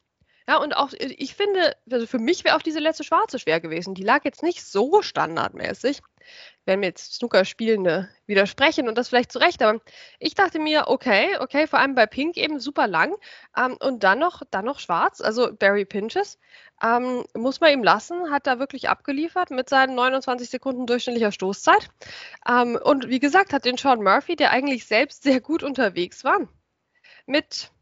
Ja, 0.48 0.58
und 0.58 0.76
auch, 0.76 0.92
ich 0.94 1.36
finde, 1.36 1.76
also 1.90 2.06
für 2.06 2.20
mich 2.20 2.44
wäre 2.44 2.58
auch 2.58 2.62
diese 2.62 2.80
letzte 2.80 3.04
schwarze 3.04 3.40
schwer 3.40 3.62
gewesen. 3.62 3.94
Die 3.96 4.04
lag 4.04 4.26
jetzt 4.26 4.44
nicht 4.44 4.64
so 4.64 5.02
standardmäßig. 5.02 6.02
Werden 6.66 6.80
mir 6.82 6.88
jetzt 6.88 7.16
Snooker-Spielende 7.16 8.10
widersprechen 8.26 8.88
und 8.88 8.98
das 8.98 9.10
vielleicht 9.10 9.32
zu 9.32 9.40
Recht, 9.40 9.62
aber 9.62 9.82
ich 10.20 10.36
dachte 10.36 10.60
mir, 10.60 10.86
okay, 10.88 11.38
okay, 11.40 11.68
vor 11.68 11.80
allem 11.80 11.96
bei 11.96 12.06
Pink 12.06 12.38
eben 12.38 12.60
super 12.60 12.88
lang. 12.88 13.14
Ähm, 13.58 13.78
und 13.82 14.04
dann 14.04 14.20
noch, 14.20 14.42
dann 14.50 14.66
noch 14.66 14.80
schwarz, 14.80 15.20
also 15.20 15.54
Barry 15.54 15.86
Pinches, 15.86 16.40
ähm, 16.82 17.26
muss 17.36 17.60
man 17.60 17.74
ihm 17.74 17.84
lassen, 17.84 18.32
hat 18.32 18.48
da 18.48 18.60
wirklich 18.60 18.90
abgeliefert 18.90 19.50
mit 19.52 19.70
seinen 19.70 19.96
29 19.96 20.50
Sekunden 20.50 20.86
durchschnittlicher 20.88 21.32
Stoßzeit. 21.34 21.90
Ähm, 22.48 22.80
und 22.82 23.10
wie 23.10 23.20
gesagt, 23.20 23.54
hat 23.54 23.66
den 23.66 23.78
Sean 23.78 24.02
Murphy, 24.02 24.36
der 24.38 24.52
eigentlich 24.52 24.86
selbst 24.86 25.24
sehr 25.24 25.42
gut 25.42 25.64
unterwegs 25.64 26.24
war, 26.24 26.40
mit, 27.26 27.73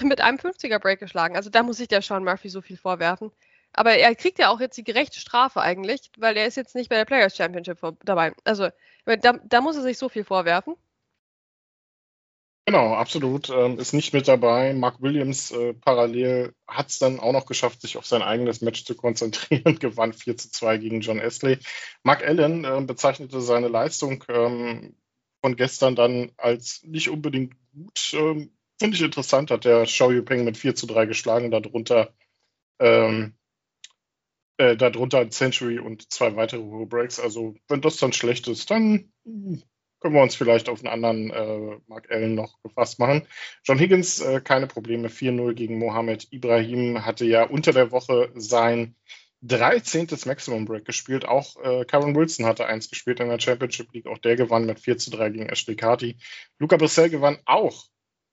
mit 0.04 0.20
einem 0.20 0.38
50er-Break 0.38 0.98
geschlagen. 1.00 1.36
Also 1.36 1.50
da 1.50 1.62
muss 1.62 1.80
ich 1.80 1.88
der 1.88 2.02
Sean 2.02 2.24
Murphy 2.24 2.48
so 2.48 2.60
viel 2.60 2.76
vorwerfen. 2.76 3.30
Aber 3.72 3.92
er 3.92 4.14
kriegt 4.16 4.38
ja 4.38 4.50
auch 4.50 4.60
jetzt 4.60 4.76
die 4.76 4.84
gerechte 4.84 5.20
Strafe 5.20 5.60
eigentlich, 5.60 6.10
weil 6.18 6.36
er 6.36 6.46
ist 6.46 6.56
jetzt 6.56 6.74
nicht 6.74 6.90
bei 6.90 6.96
der 6.96 7.04
Players 7.04 7.36
Championship 7.36 7.78
dabei. 8.04 8.32
Also 8.44 8.68
da, 9.04 9.32
da 9.44 9.60
muss 9.60 9.76
er 9.76 9.82
sich 9.82 9.98
so 9.98 10.08
viel 10.08 10.24
vorwerfen. 10.24 10.74
Genau, 12.66 12.94
absolut. 12.94 13.48
Ähm, 13.50 13.78
ist 13.78 13.94
nicht 13.94 14.12
mit 14.12 14.28
dabei. 14.28 14.74
Mark 14.74 15.00
Williams 15.02 15.50
äh, 15.50 15.74
parallel 15.74 16.54
hat 16.68 16.90
es 16.90 16.98
dann 16.98 17.18
auch 17.18 17.32
noch 17.32 17.46
geschafft, 17.46 17.80
sich 17.80 17.96
auf 17.96 18.06
sein 18.06 18.22
eigenes 18.22 18.60
Match 18.60 18.84
zu 18.84 18.94
konzentrieren, 18.94 19.78
gewann 19.80 20.12
4 20.12 20.36
zu 20.36 20.50
2 20.50 20.78
gegen 20.78 21.00
John 21.00 21.20
Astley. 21.20 21.58
Mark 22.04 22.24
Allen 22.24 22.64
äh, 22.64 22.80
bezeichnete 22.82 23.40
seine 23.40 23.68
Leistung 23.68 24.22
ähm, 24.28 24.94
von 25.40 25.56
gestern 25.56 25.96
dann 25.96 26.32
als 26.36 26.82
nicht 26.84 27.08
unbedingt 27.08 27.54
gut. 27.72 28.12
Ähm, 28.12 28.52
Finde 28.80 28.96
ich 28.96 29.02
interessant, 29.02 29.50
hat 29.50 29.66
der 29.66 29.84
Xiao 29.84 30.10
Yupeng 30.10 30.42
mit 30.42 30.56
4 30.56 30.74
zu 30.74 30.86
3 30.86 31.04
geschlagen, 31.04 31.50
darunter 31.50 32.14
ähm, 32.80 33.34
äh, 34.56 34.76
darunter 34.76 35.18
ein 35.18 35.30
Century 35.30 35.78
und 35.78 36.10
zwei 36.10 36.34
weitere 36.34 36.62
Hero 36.62 36.86
Breaks. 36.86 37.20
Also, 37.20 37.54
wenn 37.68 37.82
das 37.82 37.98
dann 37.98 38.14
schlecht 38.14 38.48
ist, 38.48 38.70
dann 38.70 39.12
können 39.24 40.14
wir 40.14 40.22
uns 40.22 40.34
vielleicht 40.34 40.70
auf 40.70 40.84
einen 40.84 40.88
anderen 40.88 41.30
äh, 41.30 41.78
Mark 41.88 42.10
Allen 42.10 42.34
noch 42.34 42.62
gefasst 42.62 42.98
machen. 42.98 43.26
John 43.64 43.78
Higgins, 43.78 44.20
äh, 44.20 44.40
keine 44.40 44.66
Probleme, 44.66 45.08
4-0 45.08 45.52
gegen 45.52 45.78
Mohamed 45.78 46.32
Ibrahim, 46.32 47.04
hatte 47.04 47.26
ja 47.26 47.44
unter 47.44 47.72
der 47.72 47.90
Woche 47.90 48.30
sein 48.34 48.96
13. 49.42 50.08
Maximum 50.24 50.64
Break 50.64 50.86
gespielt. 50.86 51.26
Auch 51.26 51.56
äh, 51.62 51.84
Karen 51.84 52.14
Wilson 52.14 52.46
hatte 52.46 52.66
eins 52.66 52.88
gespielt 52.88 53.20
in 53.20 53.28
der 53.28 53.40
Championship 53.40 53.92
League. 53.92 54.06
Auch 54.06 54.18
der 54.18 54.36
gewann 54.36 54.64
mit 54.64 54.80
4 54.80 54.96
zu 54.96 55.10
3 55.10 55.30
gegen 55.30 55.48
Ashley 55.50 55.76
Carty. 55.76 56.16
Luca 56.58 56.76
Brissell 56.76 57.10
gewann 57.10 57.38
auch 57.44 57.84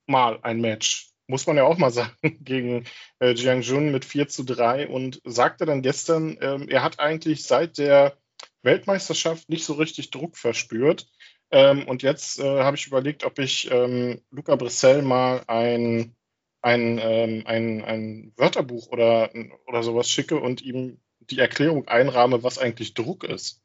mal 0.07 0.39
ein 0.41 0.61
Match 0.61 1.07
muss 1.27 1.45
man 1.45 1.57
ja 1.57 1.63
auch 1.63 1.77
mal 1.77 1.91
sagen, 1.91 2.15
gegen 2.41 2.85
äh, 3.19 3.33
Jiang 3.33 3.61
Jun 3.61 3.91
mit 3.91 4.05
4 4.05 4.27
zu 4.27 4.43
3 4.43 4.87
und 4.87 5.21
sagte 5.25 5.65
dann 5.65 5.81
gestern, 5.81 6.37
ähm, 6.41 6.67
er 6.69 6.83
hat 6.83 6.99
eigentlich 6.99 7.43
seit 7.43 7.77
der 7.77 8.17
Weltmeisterschaft 8.63 9.49
nicht 9.49 9.65
so 9.65 9.73
richtig 9.73 10.09
Druck 10.09 10.37
verspürt. 10.37 11.07
Ähm, 11.51 11.87
und 11.87 12.03
jetzt 12.03 12.39
äh, 12.39 12.63
habe 12.63 12.75
ich 12.75 12.87
überlegt, 12.87 13.23
ob 13.23 13.39
ich 13.39 13.71
ähm, 13.71 14.21
Luca 14.31 14.55
Brissell 14.55 15.01
mal 15.01 15.43
ein, 15.47 16.15
ein, 16.61 16.99
ähm, 17.01 17.43
ein, 17.45 17.83
ein 17.85 18.33
Wörterbuch 18.35 18.87
oder, 18.87 19.31
oder 19.65 19.83
sowas 19.83 20.09
schicke 20.09 20.37
und 20.37 20.61
ihm 20.61 20.99
die 21.19 21.39
Erklärung 21.39 21.87
einrahme, 21.87 22.43
was 22.43 22.57
eigentlich 22.57 22.93
Druck 22.93 23.23
ist. 23.23 23.61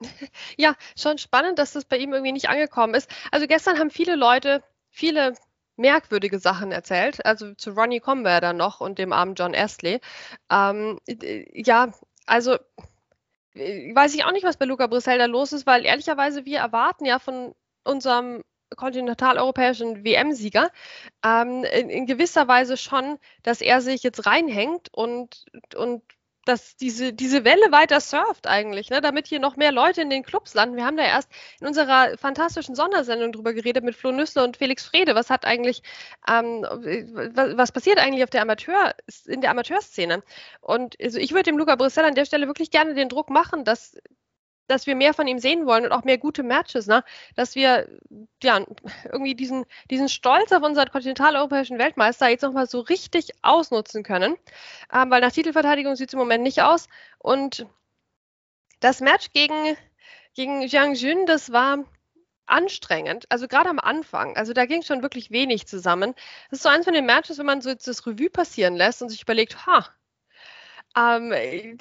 Ja, 0.56 0.76
schon 0.98 1.16
spannend, 1.18 1.58
dass 1.58 1.72
das 1.72 1.84
bei 1.84 1.96
ihm 1.96 2.12
irgendwie 2.12 2.32
nicht 2.32 2.48
angekommen 2.48 2.94
ist. 2.94 3.08
Also 3.30 3.46
gestern 3.46 3.78
haben 3.78 3.90
viele 3.90 4.16
Leute, 4.16 4.62
viele 4.92 5.34
merkwürdige 5.76 6.38
Sachen 6.38 6.70
erzählt. 6.70 7.24
Also 7.26 7.54
zu 7.54 7.72
Ronnie 7.72 8.00
kommen 8.00 8.22
wir 8.22 8.30
ja 8.32 8.40
dann 8.40 8.56
noch 8.58 8.80
und 8.80 8.98
dem 8.98 9.12
armen 9.12 9.34
John 9.34 9.54
Astley. 9.54 10.00
Ähm, 10.50 11.00
ja, 11.52 11.92
also 12.26 12.58
äh, 13.54 13.94
weiß 13.94 14.14
ich 14.14 14.24
auch 14.24 14.32
nicht, 14.32 14.44
was 14.44 14.58
bei 14.58 14.66
Luca 14.66 14.86
Brissell 14.86 15.18
da 15.18 15.26
los 15.26 15.52
ist, 15.52 15.66
weil 15.66 15.84
ehrlicherweise 15.84 16.44
wir 16.44 16.58
erwarten 16.58 17.04
ja 17.04 17.18
von 17.18 17.54
unserem 17.84 18.44
kontinentaleuropäischen 18.76 20.04
WM-Sieger 20.04 20.70
ähm, 21.24 21.64
in, 21.64 21.90
in, 21.90 22.06
gewisser 22.06 22.48
Weise 22.48 22.76
schon, 22.76 23.18
dass 23.42 23.60
er 23.60 23.82
sich 23.82 24.02
jetzt 24.02 24.24
reinhängt 24.24 24.88
und, 24.92 25.44
und 25.76 26.02
dass 26.44 26.76
diese, 26.76 27.12
diese 27.12 27.44
Welle 27.44 27.70
weiter 27.70 28.00
surft 28.00 28.46
eigentlich, 28.46 28.90
ne? 28.90 29.00
damit 29.00 29.26
hier 29.26 29.40
noch 29.40 29.56
mehr 29.56 29.72
Leute 29.72 30.02
in 30.02 30.10
den 30.10 30.22
Clubs 30.22 30.54
landen. 30.54 30.76
Wir 30.76 30.84
haben 30.84 30.96
da 30.96 31.04
erst 31.04 31.30
in 31.60 31.66
unserer 31.66 32.16
fantastischen 32.18 32.74
Sondersendung 32.74 33.32
drüber 33.32 33.52
geredet 33.52 33.84
mit 33.84 33.94
Flo 33.94 34.12
Nüssler 34.12 34.44
und 34.44 34.56
Felix 34.56 34.84
Frede. 34.84 35.14
Was 35.14 35.30
hat 35.30 35.44
eigentlich, 35.44 35.82
ähm, 36.28 36.62
was, 37.34 37.56
was, 37.56 37.72
passiert 37.72 37.98
eigentlich 37.98 38.24
auf 38.24 38.30
der 38.30 38.42
Amateur, 38.42 38.94
in 39.26 39.40
der 39.40 39.50
Amateurszene? 39.50 40.22
Und 40.60 40.96
also 41.00 41.18
ich 41.18 41.32
würde 41.32 41.44
dem 41.44 41.58
Luca 41.58 41.76
Brissell 41.76 42.04
an 42.04 42.14
der 42.14 42.24
Stelle 42.24 42.46
wirklich 42.46 42.70
gerne 42.70 42.94
den 42.94 43.08
Druck 43.08 43.30
machen, 43.30 43.64
dass 43.64 43.96
dass 44.66 44.86
wir 44.86 44.94
mehr 44.94 45.14
von 45.14 45.26
ihm 45.26 45.38
sehen 45.38 45.66
wollen 45.66 45.84
und 45.84 45.92
auch 45.92 46.04
mehr 46.04 46.18
gute 46.18 46.42
Matches, 46.42 46.86
ne? 46.86 47.04
dass 47.36 47.54
wir 47.54 47.88
ja 48.42 48.64
irgendwie 49.04 49.34
diesen, 49.34 49.64
diesen 49.90 50.08
Stolz 50.08 50.52
auf 50.52 50.62
unseren 50.62 50.90
kontinentaleuropäischen 50.90 51.78
Weltmeister 51.78 52.28
jetzt 52.28 52.42
nochmal 52.42 52.66
so 52.66 52.80
richtig 52.80 53.32
ausnutzen 53.42 54.02
können, 54.02 54.36
ähm, 54.92 55.10
weil 55.10 55.20
nach 55.20 55.32
Titelverteidigung 55.32 55.96
sieht 55.96 56.08
es 56.08 56.14
im 56.14 56.18
Moment 56.18 56.42
nicht 56.42 56.62
aus 56.62 56.88
und 57.18 57.66
das 58.80 59.00
Match 59.00 59.32
gegen, 59.32 59.76
gegen 60.34 60.62
Jiang 60.62 60.94
Jun, 60.94 61.26
das 61.26 61.52
war 61.52 61.84
anstrengend, 62.46 63.26
also 63.30 63.48
gerade 63.48 63.70
am 63.70 63.78
Anfang, 63.78 64.36
also 64.36 64.52
da 64.52 64.66
ging 64.66 64.82
schon 64.82 65.02
wirklich 65.02 65.30
wenig 65.30 65.66
zusammen. 65.66 66.14
Das 66.50 66.58
ist 66.58 66.62
so 66.64 66.68
eins 66.68 66.84
von 66.84 66.94
den 66.94 67.06
Matches, 67.06 67.38
wenn 67.38 67.46
man 67.46 67.62
so 67.62 67.72
das 67.72 68.06
Revue 68.06 68.30
passieren 68.30 68.74
lässt 68.74 69.00
und 69.00 69.08
sich 69.08 69.22
überlegt, 69.22 69.66
ha, 69.66 69.86
ähm, 70.96 71.78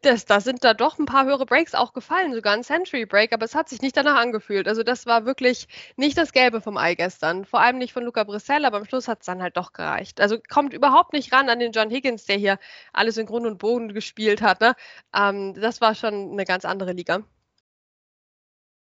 das, 0.00 0.24
da 0.24 0.40
sind 0.40 0.64
da 0.64 0.74
doch 0.74 0.98
ein 0.98 1.06
paar 1.06 1.26
höhere 1.26 1.44
Breaks 1.44 1.74
auch 1.74 1.92
gefallen, 1.92 2.32
sogar 2.32 2.54
ein 2.54 2.64
Century 2.64 3.04
Break, 3.04 3.32
aber 3.32 3.44
es 3.44 3.54
hat 3.54 3.68
sich 3.68 3.82
nicht 3.82 3.96
danach 3.96 4.16
angefühlt. 4.16 4.68
Also 4.68 4.82
das 4.82 5.06
war 5.06 5.26
wirklich 5.26 5.68
nicht 5.96 6.16
das 6.16 6.32
Gelbe 6.32 6.60
vom 6.60 6.76
Ei 6.76 6.94
gestern. 6.94 7.44
Vor 7.44 7.60
allem 7.60 7.78
nicht 7.78 7.92
von 7.92 8.04
Luca 8.04 8.24
Brissell, 8.24 8.64
aber 8.64 8.78
am 8.78 8.84
Schluss 8.86 9.08
hat 9.08 9.20
es 9.20 9.26
dann 9.26 9.42
halt 9.42 9.56
doch 9.56 9.72
gereicht. 9.72 10.20
Also 10.20 10.38
kommt 10.48 10.72
überhaupt 10.72 11.12
nicht 11.12 11.32
ran 11.32 11.50
an 11.50 11.58
den 11.58 11.72
John 11.72 11.90
Higgins, 11.90 12.24
der 12.24 12.36
hier 12.36 12.58
alles 12.92 13.18
in 13.18 13.26
Grund 13.26 13.46
und 13.46 13.58
Boden 13.58 13.92
gespielt 13.92 14.40
hat. 14.40 14.60
Ne? 14.60 14.74
Ähm, 15.14 15.54
das 15.54 15.80
war 15.80 15.94
schon 15.94 16.32
eine 16.32 16.44
ganz 16.44 16.64
andere 16.64 16.92
Liga. 16.92 17.22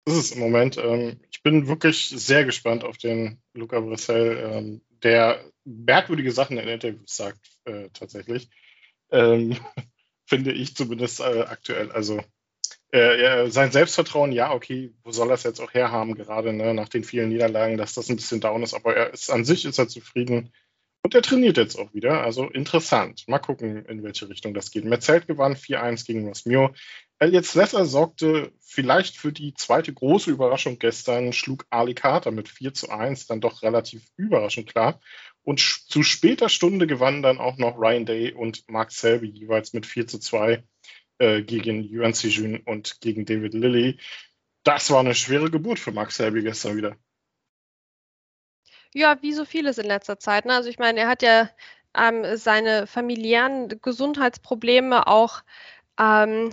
Das 0.05 0.17
ist 0.17 0.33
im 0.33 0.41
Moment. 0.41 0.77
Ähm, 0.79 1.21
ich 1.31 1.43
bin 1.43 1.69
wirklich 1.69 2.09
sehr 2.09 2.45
gespannt 2.45 2.85
auf 2.85 2.99
den 2.99 3.41
Luca 3.55 3.81
Brissell, 3.81 4.51
ähm, 4.53 4.83
der 5.03 5.45
merkwürdige 5.65 6.33
Sachen 6.33 6.59
in 6.59 6.69
Interviews 6.69 7.17
sagt, 7.17 7.39
äh, 7.65 7.89
tatsächlich 7.93 8.49
ähm, 9.11 9.57
finde 10.27 10.53
ich 10.53 10.77
zumindest 10.77 11.21
äh, 11.21 11.43
aktuell. 11.49 11.91
Also 11.93 12.21
äh, 12.91 13.51
sein 13.51 13.71
Selbstvertrauen, 13.71 14.33
ja, 14.33 14.53
okay, 14.53 14.95
wo 15.03 15.13
soll 15.13 15.29
er 15.29 15.35
es 15.35 15.43
jetzt 15.43 15.61
auch 15.61 15.75
herhaben, 15.75 16.15
gerade 16.15 16.53
ne, 16.53 16.73
nach 16.73 16.89
den 16.89 17.05
vielen 17.05 17.29
Niederlagen, 17.29 17.77
dass 17.77 17.95
das 17.95 18.09
ein 18.09 18.17
bisschen 18.17 18.41
down 18.41 18.63
ist, 18.63 18.75
aber 18.75 18.97
er 18.97 19.13
ist 19.13 19.31
an 19.31 19.45
sich 19.45 19.65
ist 19.65 19.79
er 19.79 19.89
zufrieden. 19.89 20.53
Und 21.03 21.15
er 21.15 21.23
trainiert 21.23 21.57
jetzt 21.57 21.79
auch 21.79 21.95
wieder, 21.95 22.23
also 22.23 22.49
interessant. 22.49 23.25
Mal 23.29 23.39
gucken, 23.39 23.85
in 23.87 24.03
welche 24.03 24.29
Richtung 24.29 24.53
das 24.53 24.71
geht. 24.71 24.85
Metzelt 24.85 25.27
gewann 25.27 25.55
4-1 25.55 26.07
gegen 26.07 26.27
Ross 26.27 26.45
Mio. 26.45 26.75
Elliot 27.21 27.45
Slesser 27.45 27.85
sorgte 27.85 28.53
vielleicht 28.61 29.17
für 29.17 29.33
die 29.33 29.53
zweite 29.55 29.93
große 29.93 30.31
Überraschung 30.31 30.79
gestern, 30.79 31.33
schlug 31.33 31.67
Ali 31.69 31.95
Carter 31.95 32.31
mit 32.31 32.49
4 32.49 32.75
zu 32.75 32.91
1, 32.91 33.27
dann 33.27 33.41
doch 33.41 33.63
relativ 33.63 34.05
überraschend 34.17 34.69
klar. 34.69 35.01
Und 35.43 35.61
zu 35.61 36.03
später 36.03 36.49
Stunde 36.49 36.87
gewannen 36.87 37.23
dann 37.23 37.39
auch 37.39 37.57
noch 37.57 37.77
Ryan 37.77 38.07
Day 38.07 38.33
und 38.33 38.69
Mark 38.69 38.93
Selby 38.93 39.29
jeweils 39.29 39.73
mit 39.73 39.87
4 39.87 40.07
zu 40.07 40.19
2 40.19 40.63
äh, 41.19 41.43
gegen 41.43 41.83
Yuan 41.83 42.13
Sijun 42.13 42.59
und 42.59 43.01
gegen 43.01 43.25
David 43.25 43.55
Lilly. 43.55 43.99
Das 44.63 44.91
war 44.91 45.01
eine 45.01 45.15
schwere 45.15 45.51
Geburt 45.51 45.81
für 45.81 45.91
Mark 45.91 46.13
Selby 46.13 46.43
gestern 46.43 46.77
wieder. 46.77 46.97
Ja, 48.95 49.21
wie 49.23 49.33
so 49.33 49.45
vieles 49.45 49.79
in 49.79 49.87
letzter 49.87 50.19
Zeit. 50.19 50.45
Ne? 50.45 50.53
Also 50.53 50.69
ich 50.69 50.79
meine, 50.79 51.01
er 51.01 51.09
hat 51.09 51.23
ja 51.23 51.51
ähm, 51.95 52.37
seine 52.37 52.87
familiären 52.87 53.81
Gesundheitsprobleme 53.83 55.07
auch 55.07 55.43
ähm, 55.99 56.53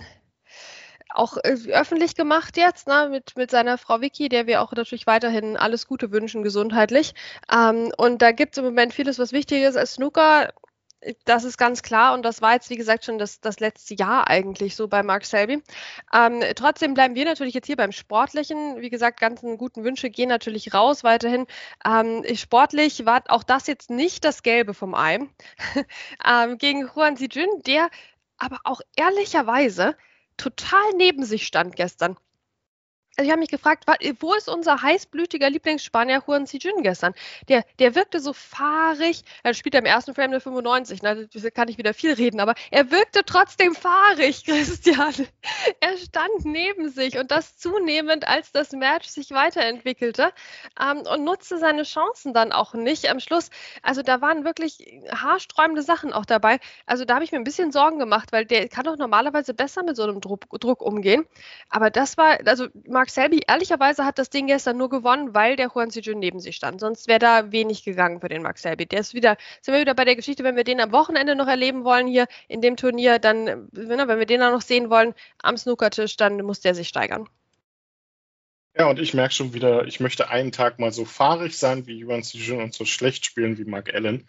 auch 1.16 1.36
äh, 1.38 1.56
öffentlich 1.68 2.14
gemacht 2.14 2.56
jetzt, 2.56 2.86
ne, 2.86 3.08
mit, 3.10 3.36
mit 3.36 3.50
seiner 3.50 3.78
Frau 3.78 4.00
Vicky, 4.00 4.28
der 4.28 4.46
wir 4.46 4.62
auch 4.62 4.72
natürlich 4.72 5.06
weiterhin 5.06 5.56
alles 5.56 5.86
Gute 5.86 6.12
wünschen, 6.12 6.42
gesundheitlich. 6.42 7.14
Ähm, 7.52 7.92
und 7.96 8.22
da 8.22 8.32
gibt 8.32 8.54
es 8.54 8.58
im 8.58 8.64
Moment 8.64 8.94
vieles, 8.94 9.18
was 9.18 9.32
wichtig 9.32 9.62
ist 9.62 9.76
als 9.76 9.94
Snooker. 9.94 10.52
Das 11.24 11.44
ist 11.44 11.56
ganz 11.58 11.82
klar 11.82 12.14
und 12.14 12.24
das 12.24 12.42
war 12.42 12.54
jetzt, 12.54 12.68
wie 12.70 12.76
gesagt, 12.76 13.04
schon 13.04 13.18
das, 13.18 13.40
das 13.40 13.60
letzte 13.60 13.94
Jahr 13.94 14.28
eigentlich 14.28 14.74
so 14.74 14.88
bei 14.88 15.02
Mark 15.02 15.24
Selby. 15.24 15.62
Ähm, 16.12 16.42
trotzdem 16.56 16.94
bleiben 16.94 17.14
wir 17.14 17.24
natürlich 17.24 17.54
jetzt 17.54 17.66
hier 17.66 17.76
beim 17.76 17.92
Sportlichen. 17.92 18.80
Wie 18.80 18.90
gesagt, 18.90 19.20
ganzen 19.20 19.56
guten 19.58 19.84
Wünsche 19.84 20.10
gehen 20.10 20.28
natürlich 20.28 20.74
raus 20.74 21.04
weiterhin. 21.04 21.46
Ähm, 21.84 22.24
sportlich 22.34 23.06
war 23.06 23.22
auch 23.28 23.44
das 23.44 23.66
jetzt 23.68 23.90
nicht 23.90 24.24
das 24.24 24.42
Gelbe 24.42 24.74
vom 24.74 24.94
Ei. 24.94 25.20
ähm, 26.26 26.58
gegen 26.58 26.88
Juan 26.94 27.16
Sijun, 27.16 27.62
der 27.66 27.88
aber 28.38 28.58
auch 28.64 28.80
ehrlicherweise 28.96 29.96
total 30.36 30.92
neben 30.96 31.24
sich 31.24 31.46
stand 31.46 31.76
gestern. 31.76 32.16
Also 33.16 33.28
ich 33.28 33.32
habe 33.32 33.40
mich 33.40 33.48
gefragt, 33.48 33.84
wo 34.20 34.34
ist 34.34 34.48
unser 34.48 34.82
heißblütiger 34.82 35.48
Lieblingsspanier 35.48 36.22
Juan 36.26 36.44
Sijun 36.44 36.82
gestern? 36.82 37.14
Der, 37.48 37.64
der 37.78 37.94
wirkte 37.94 38.20
so 38.20 38.34
fahrig. 38.34 39.22
Er 39.42 39.54
spielt 39.54 39.74
im 39.74 39.86
ersten 39.86 40.14
Frame 40.14 40.32
der 40.32 40.40
95, 40.42 41.00
ne? 41.00 41.26
da 41.32 41.50
kann 41.50 41.68
ich 41.68 41.78
wieder 41.78 41.94
viel 41.94 42.12
reden, 42.12 42.40
aber 42.40 42.54
er 42.70 42.90
wirkte 42.90 43.24
trotzdem 43.24 43.74
fahrig, 43.74 44.44
Christian. 44.46 45.14
Er 45.80 45.96
stand 45.96 46.44
neben 46.44 46.90
sich 46.90 47.18
und 47.18 47.30
das 47.30 47.56
zunehmend, 47.56 48.28
als 48.28 48.52
das 48.52 48.72
Match 48.72 49.08
sich 49.08 49.30
weiterentwickelte 49.30 50.30
ähm, 50.78 50.98
und 51.10 51.24
nutzte 51.24 51.56
seine 51.56 51.84
Chancen 51.84 52.34
dann 52.34 52.52
auch 52.52 52.74
nicht 52.74 53.08
am 53.08 53.20
Schluss. 53.20 53.48
Also 53.82 54.02
da 54.02 54.20
waren 54.20 54.44
wirklich 54.44 55.00
haarsträubende 55.10 55.80
Sachen 55.80 56.12
auch 56.12 56.26
dabei. 56.26 56.58
Also 56.84 57.06
da 57.06 57.14
habe 57.14 57.24
ich 57.24 57.32
mir 57.32 57.38
ein 57.38 57.44
bisschen 57.44 57.72
Sorgen 57.72 57.98
gemacht, 57.98 58.32
weil 58.32 58.44
der 58.44 58.68
kann 58.68 58.84
doch 58.84 58.98
normalerweise 58.98 59.54
besser 59.54 59.82
mit 59.82 59.96
so 59.96 60.02
einem 60.02 60.20
Druck, 60.20 60.42
Druck 60.60 60.82
umgehen. 60.82 61.24
Aber 61.70 61.88
das 61.88 62.18
war, 62.18 62.38
also 62.44 62.66
Mark 62.86 63.05
Mark 63.06 63.12
Selby, 63.12 63.42
ehrlicherweise 63.46 64.04
hat 64.04 64.18
das 64.18 64.30
Ding 64.30 64.48
gestern 64.48 64.78
nur 64.78 64.90
gewonnen, 64.90 65.32
weil 65.32 65.54
der 65.54 65.70
Juan 65.72 65.90
Sijun 65.90 66.18
neben 66.18 66.40
sich 66.40 66.56
stand. 66.56 66.80
Sonst 66.80 67.06
wäre 67.06 67.20
da 67.20 67.52
wenig 67.52 67.84
gegangen 67.84 68.20
für 68.20 68.28
den 68.28 68.42
Mark 68.42 68.58
Selby. 68.58 68.84
Der 68.84 68.98
ist 68.98 69.14
wieder, 69.14 69.36
sind 69.62 69.74
wir 69.74 69.80
wieder 69.80 69.94
bei 69.94 70.04
der 70.04 70.16
Geschichte, 70.16 70.42
wenn 70.42 70.56
wir 70.56 70.64
den 70.64 70.80
am 70.80 70.90
Wochenende 70.90 71.36
noch 71.36 71.46
erleben 71.46 71.84
wollen 71.84 72.08
hier 72.08 72.26
in 72.48 72.62
dem 72.62 72.76
Turnier, 72.76 73.20
dann, 73.20 73.68
wenn 73.70 74.18
wir 74.18 74.26
den 74.26 74.40
dann 74.40 74.52
noch 74.52 74.60
sehen 74.60 74.90
wollen 74.90 75.14
am 75.40 75.56
Snookertisch, 75.56 76.16
dann 76.16 76.42
muss 76.42 76.58
der 76.62 76.74
sich 76.74 76.88
steigern. 76.88 77.28
Ja, 78.78 78.90
und 78.90 78.98
ich 78.98 79.14
merke 79.14 79.32
schon 79.32 79.54
wieder, 79.54 79.86
ich 79.86 80.00
möchte 80.00 80.28
einen 80.28 80.52
Tag 80.52 80.78
mal 80.78 80.92
so 80.92 81.06
fahrig 81.06 81.56
sein 81.56 81.86
wie 81.86 82.04
Yuan 82.04 82.22
Sijun 82.22 82.62
und 82.62 82.74
so 82.74 82.84
schlecht 82.84 83.24
spielen 83.24 83.56
wie 83.56 83.64
Mark 83.64 83.94
Allen. 83.94 84.26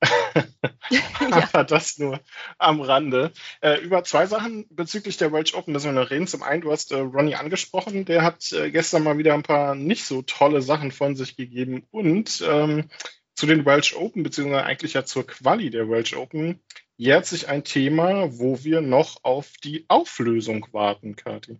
Aber 1.32 1.64
das 1.64 1.98
nur 1.98 2.20
am 2.58 2.80
Rande. 2.80 3.32
Äh, 3.60 3.80
über 3.80 4.04
zwei 4.04 4.26
Sachen 4.26 4.66
bezüglich 4.70 5.16
der 5.16 5.32
Welsh 5.32 5.54
Open 5.54 5.72
müssen 5.72 5.92
wir 5.94 6.00
noch 6.00 6.10
reden. 6.10 6.28
Zum 6.28 6.44
einen, 6.44 6.60
du 6.60 6.70
hast 6.70 6.92
äh, 6.92 6.98
Ronnie 7.00 7.34
angesprochen, 7.34 8.04
der 8.04 8.22
hat 8.22 8.52
äh, 8.52 8.70
gestern 8.70 9.02
mal 9.02 9.18
wieder 9.18 9.34
ein 9.34 9.42
paar 9.42 9.74
nicht 9.74 10.04
so 10.04 10.22
tolle 10.22 10.62
Sachen 10.62 10.92
von 10.92 11.16
sich 11.16 11.36
gegeben. 11.36 11.84
Und 11.90 12.40
ähm, 12.48 12.88
zu 13.34 13.46
den 13.46 13.66
Welsh 13.66 13.96
Open, 13.96 14.22
beziehungsweise 14.22 14.64
eigentlich 14.64 14.92
ja 14.92 15.04
zur 15.04 15.26
Quali 15.26 15.70
der 15.70 15.88
Welsh 15.88 16.14
Open, 16.14 16.60
jährt 16.96 17.26
sich 17.26 17.48
ein 17.48 17.64
Thema, 17.64 18.38
wo 18.38 18.62
wir 18.62 18.80
noch 18.80 19.24
auf 19.24 19.54
die 19.64 19.86
Auflösung 19.88 20.68
warten, 20.70 21.16
Kathi. 21.16 21.58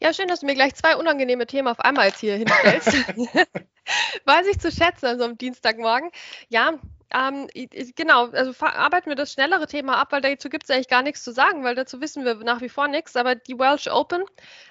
Ja, 0.00 0.12
schön, 0.12 0.28
dass 0.28 0.40
du 0.40 0.46
mir 0.46 0.54
gleich 0.54 0.74
zwei 0.74 0.96
unangenehme 0.96 1.46
Themen 1.46 1.68
auf 1.68 1.80
einmal 1.80 2.06
jetzt 2.06 2.20
hier 2.20 2.36
hinstellst. 2.36 2.88
Weiß 4.24 4.46
ich 4.46 4.58
zu 4.58 4.70
schätzen, 4.70 5.06
also 5.06 5.24
am 5.24 5.38
Dienstagmorgen. 5.38 6.10
Ja, 6.48 6.74
ähm, 7.14 7.48
genau, 7.94 8.26
also 8.30 8.52
arbeiten 8.64 9.08
wir 9.08 9.16
das 9.16 9.32
schnellere 9.32 9.66
Thema 9.66 9.98
ab, 9.98 10.08
weil 10.10 10.20
dazu 10.20 10.48
gibt 10.48 10.64
es 10.64 10.70
eigentlich 10.70 10.88
gar 10.88 11.02
nichts 11.02 11.22
zu 11.22 11.32
sagen, 11.32 11.62
weil 11.62 11.74
dazu 11.74 12.00
wissen 12.00 12.24
wir 12.24 12.34
nach 12.36 12.60
wie 12.60 12.68
vor 12.68 12.88
nichts. 12.88 13.16
Aber 13.16 13.34
die 13.34 13.58
Welsh 13.58 13.88
Open 13.88 14.24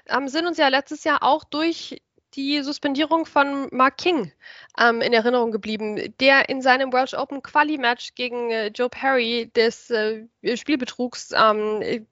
ähm, 0.07 0.27
sind 0.27 0.45
uns 0.45 0.57
ja 0.57 0.67
letztes 0.67 1.03
Jahr 1.03 1.23
auch 1.23 1.43
durch 1.43 2.01
die 2.35 2.61
Suspendierung 2.61 3.25
von 3.25 3.69
Mark 3.71 3.97
King 3.97 4.31
ähm, 4.79 5.01
in 5.01 5.13
Erinnerung 5.13 5.51
geblieben, 5.51 6.13
der 6.19 6.49
in 6.49 6.61
seinem 6.61 6.91
Welsh 6.91 7.13
Open 7.13 7.41
Quali-Match 7.41 8.15
gegen 8.15 8.51
äh, 8.51 8.67
Joe 8.67 8.89
Perry 8.89 9.49
des 9.55 9.89
äh, 9.89 10.25
Spielbetrugs 10.55 11.31
ähm, 11.33 12.05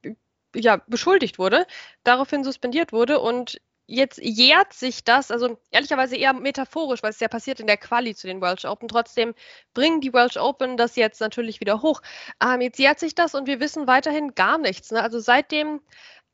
ja, 0.56 0.82
beschuldigt 0.88 1.40
wurde, 1.40 1.66
daraufhin 2.04 2.44
suspendiert 2.44 2.92
wurde 2.92 3.20
und 3.20 3.60
jetzt 3.86 4.20
jährt 4.22 4.74
sich 4.74 5.04
das, 5.04 5.30
also 5.32 5.58
ehrlicherweise 5.72 6.16
eher 6.16 6.34
metaphorisch, 6.34 7.04
weil 7.04 7.12
es 7.12 7.20
ja 7.20 7.28
passiert 7.28 7.60
in 7.60 7.68
der 7.68 7.78
Quali 7.78 8.16
zu 8.16 8.28
den 8.28 8.42
Welsh 8.42 8.66
Open. 8.66 8.88
Trotzdem 8.88 9.34
bringen 9.74 10.02
die 10.02 10.14
Welsh 10.14 10.38
Open 10.38 10.78
das 10.78 10.96
jetzt 10.96 11.20
natürlich 11.22 11.60
wieder 11.60 11.82
hoch. 11.82 12.02
Ähm, 12.42 12.62
jetzt 12.62 12.80
jährt 12.80 13.00
sich 13.00 13.16
das 13.16 13.36
und 13.36 13.48
wir 13.48 13.60
wissen 13.60 13.88
weiterhin 13.88 14.36
gar 14.36 14.58
nichts. 14.58 14.92
Ne? 14.92 15.02
Also 15.02 15.20
seit 15.20 15.52
dem 15.52 15.82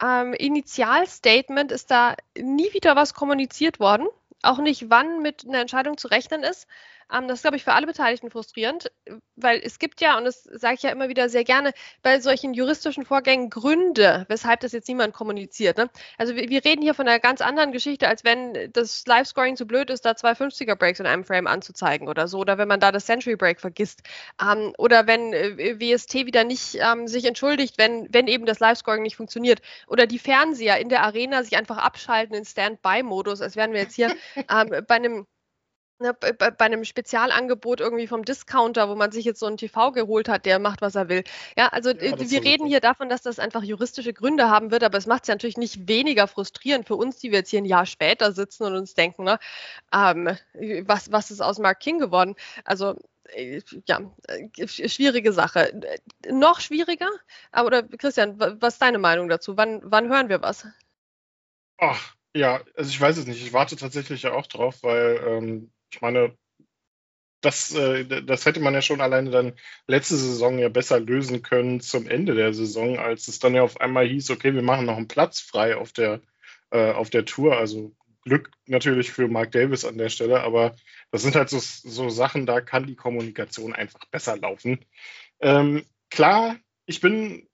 ähm, 0.04 0.34
Initialstatement 0.34 1.72
ist 1.72 1.92
da 1.92 2.16
nie 2.38 2.72
wieder 2.74 2.96
was 2.96 3.14
kommuniziert 3.14 3.80
worden. 3.80 4.08
Auch 4.42 4.60
nicht, 4.60 4.90
wann 4.90 5.22
mit 5.22 5.46
einer 5.46 5.60
Entscheidung 5.60 5.98
zu 5.98 6.08
rechnen 6.08 6.44
ist. 6.44 6.68
Ähm, 7.12 7.28
das 7.28 7.40
ist, 7.40 7.42
glaube 7.44 7.58
ich, 7.58 7.64
für 7.64 7.74
alle 7.74 7.88
Beteiligten 7.88 8.30
frustrierend, 8.30 8.92
weil 9.36 9.60
es 9.64 9.80
gibt 9.80 10.02
ja, 10.02 10.18
und 10.18 10.26
das 10.26 10.44
sage 10.44 10.76
ich 10.76 10.84
ja 10.84 10.92
immer 10.92 11.10
wieder 11.10 11.30
sehr 11.30 11.44
gerne, 11.44 11.74
bei 12.02 12.20
solchen 12.20 12.54
juristischen 12.54 13.06
Vorgängen 13.06 13.50
Gründe, 13.50 14.26
weshalb 14.30 14.60
das 14.62 14.72
jetzt 14.72 14.88
niemand 14.88 15.14
kommuniziert. 15.14 15.78
Ne? 15.78 15.90
Also 16.18 16.36
wir, 16.36 16.50
wir, 16.50 16.64
reden 16.64 16.82
hier 16.82 16.94
von 16.94 17.08
einer 17.08 17.20
ganz 17.20 17.42
anderen 17.42 17.72
Geschichte, 17.72 18.08
als 18.08 18.24
wenn 18.24 18.72
das 18.74 19.06
Live-Scoring 19.08 19.56
zu 19.56 19.66
blöd 19.66 19.90
ist, 19.90 20.06
da 20.06 20.16
zwei 20.16 20.34
50er-Breaks 20.34 21.00
in 21.00 21.06
einem 21.06 21.24
Frame 21.24 21.48
anzuzeigen 21.48 22.08
oder 22.08 22.28
so, 22.28 22.40
oder 22.40 22.58
wenn 22.58 22.68
man 22.68 22.80
da 22.80 22.92
das 22.92 23.06
Century-Break 23.06 23.60
vergisst. 23.60 24.02
Ähm, 24.42 24.74
oder 24.78 25.08
wenn 25.08 25.34
äh, 25.34 25.80
WST 25.80 26.26
wieder 26.26 26.44
nicht 26.44 26.78
ähm, 26.80 27.08
sich 27.08 27.26
entschuldigt, 27.26 27.78
wenn, 27.78 28.08
wenn 28.14 28.28
eben 28.28 28.46
das 28.46 28.60
Live-Scoring 28.60 29.04
nicht 29.04 29.16
funktioniert. 29.16 29.62
Oder 29.88 30.06
die 30.06 30.20
Fernseher 30.20 30.80
in 30.80 30.90
der 30.90 31.04
Arena 31.04 31.44
sich 31.44 31.58
einfach 31.58 31.78
abschalten 31.78 32.36
in 32.36 32.46
Standby-Modus, 32.46 33.42
als 33.42 33.56
wären 33.56 33.74
wir 33.74 33.82
jetzt 33.82 33.96
hier 33.96 34.16
ähm, 34.36 34.86
bei 34.88 34.96
einem 34.96 35.26
Ne, 36.02 36.14
bei, 36.14 36.32
bei, 36.32 36.66
einem 36.66 36.86
Spezialangebot 36.86 37.82
irgendwie 37.82 38.08
vom 38.08 38.24
Discounter, 38.24 38.88
wo 38.88 38.96
man 38.96 39.12
sich 39.12 39.26
jetzt 39.26 39.42
so 39.42 39.48
einen 39.48 39.58
TV 39.58 39.92
geholt 39.92 40.30
hat, 40.30 40.46
der 40.46 40.58
macht, 40.58 40.82
was 40.82 40.96
er 40.96 41.10
will. 41.10 41.26
Ja, 41.58 41.68
also 41.68 41.90
ja, 41.90 42.18
wir 42.18 42.42
reden 42.42 42.66
hier 42.66 42.80
davon, 42.80 43.10
dass 43.10 43.22
das 43.22 43.38
einfach 43.38 43.64
juristische 43.64 44.14
Gründe 44.14 44.50
haben 44.50 44.72
wird, 44.72 44.84
aber 44.86 44.98
es 44.98 45.08
macht 45.08 45.24
es 45.24 45.28
ja 45.28 45.36
natürlich 45.36 45.58
nicht 45.58 45.90
weniger 45.90 46.28
frustrierend 46.28 46.88
für 46.88 46.96
uns, 46.96 47.18
die 47.18 47.32
wir 47.32 47.40
jetzt 47.40 47.50
hier 47.50 47.60
ein 47.60 47.66
Jahr 47.66 47.86
später 47.86 48.32
sitzen 48.32 48.64
und 48.64 48.78
uns 48.78 48.94
denken, 48.94 49.26
ne, 49.26 49.40
ähm, 49.94 50.38
was, 50.88 51.12
was 51.12 51.32
ist 51.32 51.42
aus 51.42 51.60
Mark 51.60 51.82
King 51.82 52.00
geworden? 52.00 52.36
Also 52.64 52.96
äh, 53.34 53.62
ja, 53.86 54.00
äh, 54.28 54.68
schwierige 54.70 55.34
Sache. 55.34 55.82
Noch 56.32 56.62
schwieriger, 56.62 57.10
oder 57.62 57.84
Christian, 57.84 58.40
was 58.40 58.76
ist 58.76 58.82
deine 58.82 59.00
Meinung 59.00 59.28
dazu? 59.28 59.58
Wann, 59.58 59.82
wann 59.84 60.08
hören 60.08 60.30
wir 60.30 60.42
was? 60.42 60.66
Ach, 61.78 62.16
ja, 62.34 62.62
also 62.76 62.90
ich 62.90 63.02
weiß 63.02 63.18
es 63.18 63.26
nicht. 63.26 63.44
Ich 63.44 63.52
warte 63.52 63.76
tatsächlich 63.76 64.22
ja 64.24 64.32
auch 64.32 64.48
drauf, 64.48 64.82
weil 64.84 65.20
ähm, 65.28 65.72
ich 65.92 66.02
meine, 66.02 66.38
das, 67.42 67.74
äh, 67.74 68.06
das 68.24 68.46
hätte 68.46 68.60
man 68.60 68.74
ja 68.74 68.82
schon 68.82 69.02
alleine 69.02 69.30
dann 69.30 69.54
letzte 69.88 70.18
Saison 70.18 70.60
ja 70.60 70.70
besser 70.70 71.00
lösen 71.00 71.42
können 71.42 71.80
zum 71.80 72.08
Ende 72.08 72.36
der 72.36 72.54
Saison, 72.54 73.00
als 73.00 73.28
es 73.28 73.40
dann 73.40 73.56
ja 73.56 73.64
auf 73.64 73.80
einmal 73.80 74.08
hieß, 74.08 74.32
okay, 74.32 74.54
wir 74.54 74.62
machen 74.62 74.86
noch 74.86 74.98
einen 74.98 75.08
Platz 75.08 75.40
frei 75.40 75.78
auf 75.78 75.92
der, 75.94 76.22
äh, 76.72 76.92
auf 76.92 77.10
der 77.10 77.26
Tour. 77.26 77.58
Also 77.58 77.96
Glück 78.24 78.52
natürlich 78.66 79.12
für 79.12 79.28
Mark 79.28 79.52
Davis 79.52 79.86
an 79.86 79.98
der 79.98 80.10
Stelle, 80.10 80.42
aber 80.42 80.76
das 81.12 81.22
sind 81.22 81.36
halt 81.36 81.50
so, 81.50 81.60
so 81.60 82.10
Sachen, 82.10 82.46
da 82.46 82.62
kann 82.62 82.86
die 82.86 82.96
Kommunikation 82.96 83.74
einfach 83.74 84.06
besser 84.12 84.38
laufen. 84.38 84.86
Ähm, 85.40 85.86
klar, 86.10 86.58
ich 86.86 87.00
bin, 87.00 87.48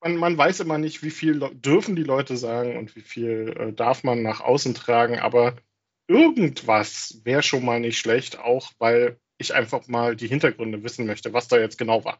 man, 0.00 0.16
man, 0.16 0.38
weiß 0.38 0.60
immer 0.60 0.78
nicht, 0.78 1.02
wie 1.02 1.10
viel 1.10 1.40
dürfen 1.54 1.96
die 1.96 2.04
Leute 2.04 2.36
sagen 2.36 2.76
und 2.76 2.94
wie 2.94 3.00
viel 3.00 3.54
äh, 3.58 3.72
darf 3.72 4.04
man 4.04 4.22
nach 4.22 4.40
außen 4.40 4.74
tragen, 4.74 5.18
aber 5.18 5.56
irgendwas 6.08 7.20
wäre 7.24 7.42
schon 7.42 7.64
mal 7.64 7.78
nicht 7.78 7.98
schlecht, 7.98 8.38
auch 8.38 8.72
weil 8.78 9.20
ich 9.36 9.54
einfach 9.54 9.86
mal 9.86 10.16
die 10.16 10.26
Hintergründe 10.26 10.82
wissen 10.82 11.06
möchte, 11.06 11.32
was 11.32 11.46
da 11.46 11.58
jetzt 11.58 11.78
genau 11.78 12.04
war. 12.04 12.18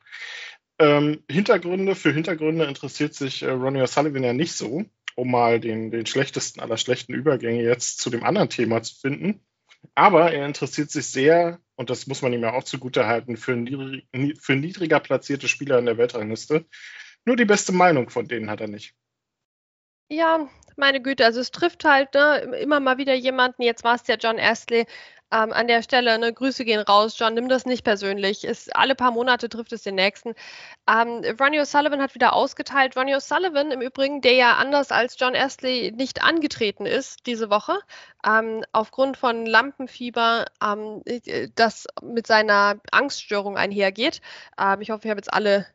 Ähm, 0.79 1.25
Hintergründe 1.29 1.97
für 1.97 2.13
Hintergründe 2.13 2.67
interessiert 2.67 3.15
sich 3.15 3.43
äh, 3.43 3.51
Ronnie 3.51 3.83
O'Sullivan 3.83 4.25
ja 4.25 4.33
nicht 4.33 4.53
so, 4.53 4.85
um 5.17 5.31
mal 5.31 5.59
den, 5.59 5.91
den 5.91 6.07
schlechtesten 6.07 6.61
aller 6.61 6.77
schlechten 6.77 7.15
Übergänge 7.15 7.63
jetzt 7.63 7.99
zu 7.99 8.11
dem 8.11 8.23
anderen 8.23 8.49
Thema 8.49 8.83
zu 8.83 8.95
finden. 8.95 9.41
Aber 9.95 10.33
er 10.33 10.47
interessiert 10.47 10.91
sich 10.91 11.07
sehr, 11.07 11.61
und 11.75 11.91
das 11.91 12.07
muss 12.07 12.23
man 12.23 12.33
ihm 12.33 12.43
ja 12.43 12.53
auch 12.53 12.65
zugutehalten, 12.65 13.37
für, 13.37 13.57
niedrig, 13.57 14.07
für 14.41 14.55
niedriger 14.55 15.01
platzierte 15.01 15.49
Spieler 15.49 15.79
in 15.79 15.87
der 15.87 15.99
Weltrangliste. 15.99 16.67
Nur 17.25 17.37
die 17.37 17.45
beste 17.45 17.73
Meinung 17.73 18.11
von 18.11 18.29
denen 18.29 18.51
hat 18.51 18.61
er 18.61 18.69
nicht. 18.69 18.95
Ja, 20.09 20.49
meine 20.79 21.01
Güte, 21.03 21.25
also 21.25 21.41
es 21.41 21.51
trifft 21.51 21.85
halt 21.85 22.15
ne, 22.15 22.39
immer 22.61 22.81
mal 22.81 22.99
wieder 22.99 23.15
jemanden, 23.15 23.63
jetzt 23.63 23.85
war 23.85 23.95
es 23.97 24.03
der 24.05 24.17
John 24.19 24.39
Astley, 24.39 24.87
Ähm, 25.31 25.53
an 25.53 25.67
der 25.69 25.83
Stelle, 25.83 26.19
ne, 26.19 26.33
Grüße 26.33 26.65
gehen 26.65 26.81
raus, 26.81 27.15
John, 27.19 27.35
nimm 27.35 27.51
das 27.51 27.67
nicht 27.67 27.85
persönlich. 27.85 28.45
Ist, 28.45 28.75
alle 28.75 28.95
paar 28.95 29.11
Monate 29.11 29.51
trifft 29.51 29.73
es 29.75 29.83
den 29.83 29.95
nächsten. 29.97 30.31
Ähm, 30.89 31.23
Ronnie 31.39 31.61
O'Sullivan 31.61 32.01
hat 32.01 32.15
wieder 32.15 32.33
ausgeteilt. 32.33 32.97
Ronnie 32.97 33.15
O'Sullivan 33.15 33.71
im 33.71 33.83
Übrigen, 33.83 34.23
der 34.23 34.33
ja 34.33 34.57
anders 34.57 34.91
als 34.91 35.17
John 35.19 35.37
Astley 35.37 35.93
nicht 35.95 36.23
angetreten 36.23 36.87
ist 36.87 37.27
diese 37.27 37.51
Woche, 37.51 37.79
ähm, 38.27 38.65
aufgrund 38.73 39.19
von 39.19 39.45
Lampenfieber, 39.45 40.47
ähm, 40.65 41.03
das 41.55 41.87
mit 42.03 42.27
seiner 42.27 42.81
Angststörung 42.91 43.59
einhergeht. 43.59 44.23
Ähm, 44.59 44.81
ich 44.81 44.89
hoffe, 44.91 45.03
ich 45.05 45.11
habe 45.11 45.21
jetzt 45.21 45.33
alle 45.35 45.67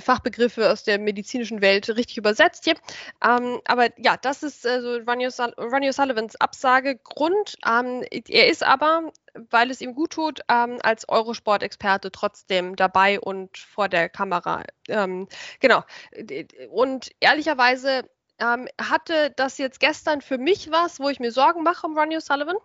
Fachbegriffe 0.00 0.70
aus 0.70 0.84
der 0.84 0.98
medizinischen 0.98 1.60
Welt 1.60 1.88
richtig 1.88 2.16
übersetzt 2.16 2.64
hier. 2.64 2.74
Ähm, 3.24 3.60
aber 3.64 3.88
ja, 3.98 4.16
das 4.16 4.42
ist 4.42 4.66
also 4.66 4.96
Ronnie 4.98 5.28
O'Sullivans 5.28 6.36
Absagegrund. 6.38 7.56
Ähm, 7.66 8.04
er 8.10 8.48
ist 8.48 8.62
aber, 8.62 9.12
weil 9.50 9.70
es 9.70 9.80
ihm 9.80 9.94
gut 9.94 10.12
tut, 10.12 10.40
ähm, 10.48 10.78
als 10.82 11.08
Eurosport-Experte 11.08 12.12
trotzdem 12.12 12.76
dabei 12.76 13.20
und 13.20 13.58
vor 13.58 13.88
der 13.88 14.08
Kamera. 14.08 14.64
Ähm, 14.88 15.28
genau. 15.60 15.82
Und 16.70 17.10
ehrlicherweise 17.20 18.08
ähm, 18.38 18.68
hatte 18.80 19.30
das 19.36 19.58
jetzt 19.58 19.80
gestern 19.80 20.20
für 20.20 20.38
mich 20.38 20.70
was, 20.70 21.00
wo 21.00 21.08
ich 21.08 21.20
mir 21.20 21.32
Sorgen 21.32 21.62
mache 21.62 21.86
um 21.86 21.96
Ronnie 21.96 22.16
O'Sullivan. 22.16 22.56